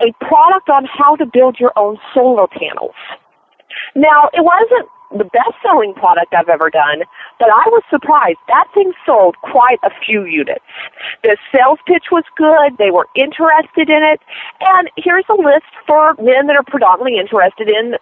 [0.00, 2.94] a product on how to build your own solar panels.
[3.94, 7.02] Now, it wasn't the best selling product I've ever done,
[7.38, 8.38] but I was surprised.
[8.48, 10.64] That thing sold quite a few units.
[11.22, 12.78] The sales pitch was good.
[12.78, 14.20] They were interested in it.
[14.60, 17.96] And here's a list for men that are predominantly interested in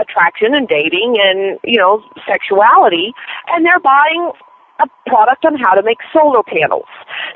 [0.00, 3.12] attraction and dating and, you know, sexuality,
[3.48, 4.32] and they're buying
[4.80, 6.88] a product on how to make solar panels.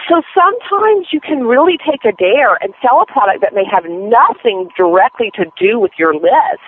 [0.09, 3.85] So sometimes you can really take a dare and sell a product that may have
[3.85, 6.65] nothing directly to do with your list,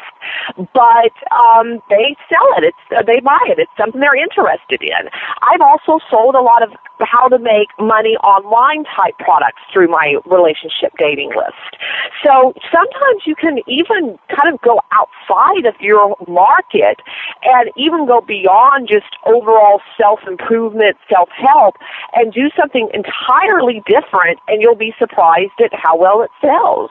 [0.75, 2.65] but um, they sell it.
[2.73, 3.59] It's they buy it.
[3.59, 5.09] It's something they're interested in.
[5.43, 6.71] I've also sold a lot of
[7.01, 11.77] how to make money online type products through my relationship dating list.
[12.25, 17.01] So sometimes you can even kind of go outside of your market
[17.45, 21.77] and even go beyond just overall self improvement, self help,
[22.15, 26.91] and do something entirely different, and you'll be surprised at how well it sells.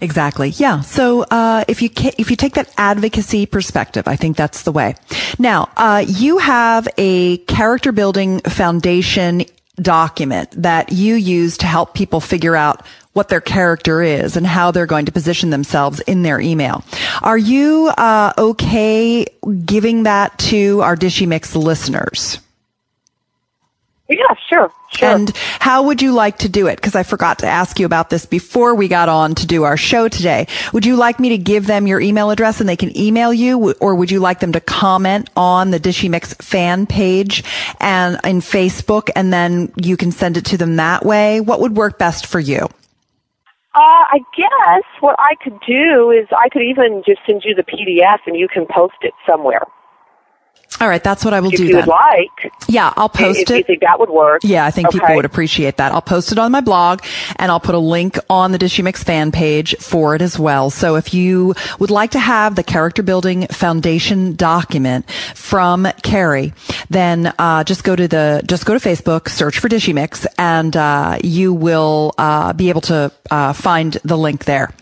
[0.00, 0.50] Exactly.
[0.50, 0.80] Yeah.
[0.80, 4.72] So uh, if you ca- if you take that advocacy perspective, I think that's the
[4.72, 4.94] way.
[5.38, 9.44] Now, uh, you have a character building foundation
[9.76, 14.70] document that you use to help people figure out what their character is and how
[14.70, 16.84] they're going to position themselves in their email.
[17.22, 19.24] Are you uh, okay
[19.64, 22.38] giving that to our Dishy Mix listeners?
[24.08, 24.70] Yeah, sure.
[24.90, 25.08] Sure.
[25.08, 26.76] And how would you like to do it?
[26.76, 29.76] Because I forgot to ask you about this before we got on to do our
[29.76, 30.46] show today.
[30.72, 33.72] Would you like me to give them your email address and they can email you,
[33.74, 37.42] or would you like them to comment on the Dishy Mix fan page
[37.80, 41.40] and in Facebook, and then you can send it to them that way?
[41.40, 42.68] What would work best for you?
[43.74, 47.62] Uh, I guess what I could do is I could even just send you the
[47.62, 49.62] PDF and you can post it somewhere.
[50.78, 51.64] All right, that's what I will if do.
[51.64, 53.56] If you would like, yeah, I'll post if it.
[53.58, 54.42] You think that would work?
[54.44, 54.98] Yeah, I think okay.
[54.98, 55.92] people would appreciate that.
[55.92, 57.02] I'll post it on my blog,
[57.36, 60.68] and I'll put a link on the Dishy Mix fan page for it as well.
[60.68, 66.52] So if you would like to have the character building foundation document from Carrie,
[66.90, 70.76] then uh, just go to the just go to Facebook, search for Dishy Mix, and
[70.76, 74.72] uh, you will uh, be able to uh, find the link there.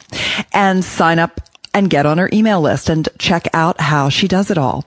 [0.53, 1.41] and sign up
[1.75, 4.85] and get on her email list and check out how she does it all.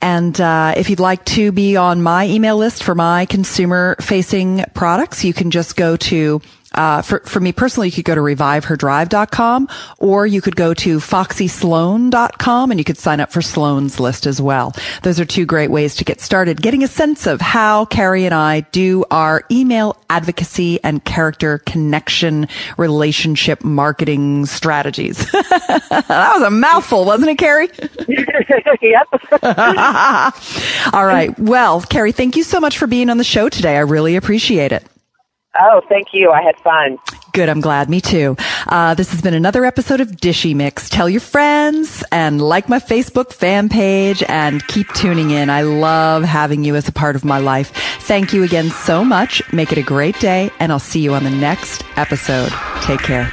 [0.00, 4.64] And uh, if you'd like to be on my email list for my consumer facing
[4.72, 6.40] products, you can just go to
[6.74, 9.68] uh, for, for me personally, you could go to reviveherdrive.com
[9.98, 14.40] or you could go to foxysloan.com and you could sign up for Sloan's list as
[14.40, 14.74] well.
[15.02, 18.34] Those are two great ways to get started getting a sense of how Carrie and
[18.34, 22.46] I do our email advocacy and character connection
[22.76, 25.30] relationship marketing strategies.
[25.32, 27.68] that was a mouthful, wasn't it, Carrie?
[28.82, 29.08] yep.
[30.94, 31.36] All right.
[31.38, 33.76] Well, Carrie, thank you so much for being on the show today.
[33.76, 34.84] I really appreciate it.
[35.58, 36.30] Oh, thank you.
[36.30, 36.98] I had fun.
[37.32, 37.48] Good.
[37.48, 37.88] I'm glad.
[37.88, 38.36] Me too.
[38.66, 40.88] Uh, this has been another episode of Dishy Mix.
[40.88, 45.50] Tell your friends and like my Facebook fan page and keep tuning in.
[45.50, 47.72] I love having you as a part of my life.
[48.00, 49.42] Thank you again so much.
[49.52, 52.52] Make it a great day and I'll see you on the next episode.
[52.82, 53.30] Take care.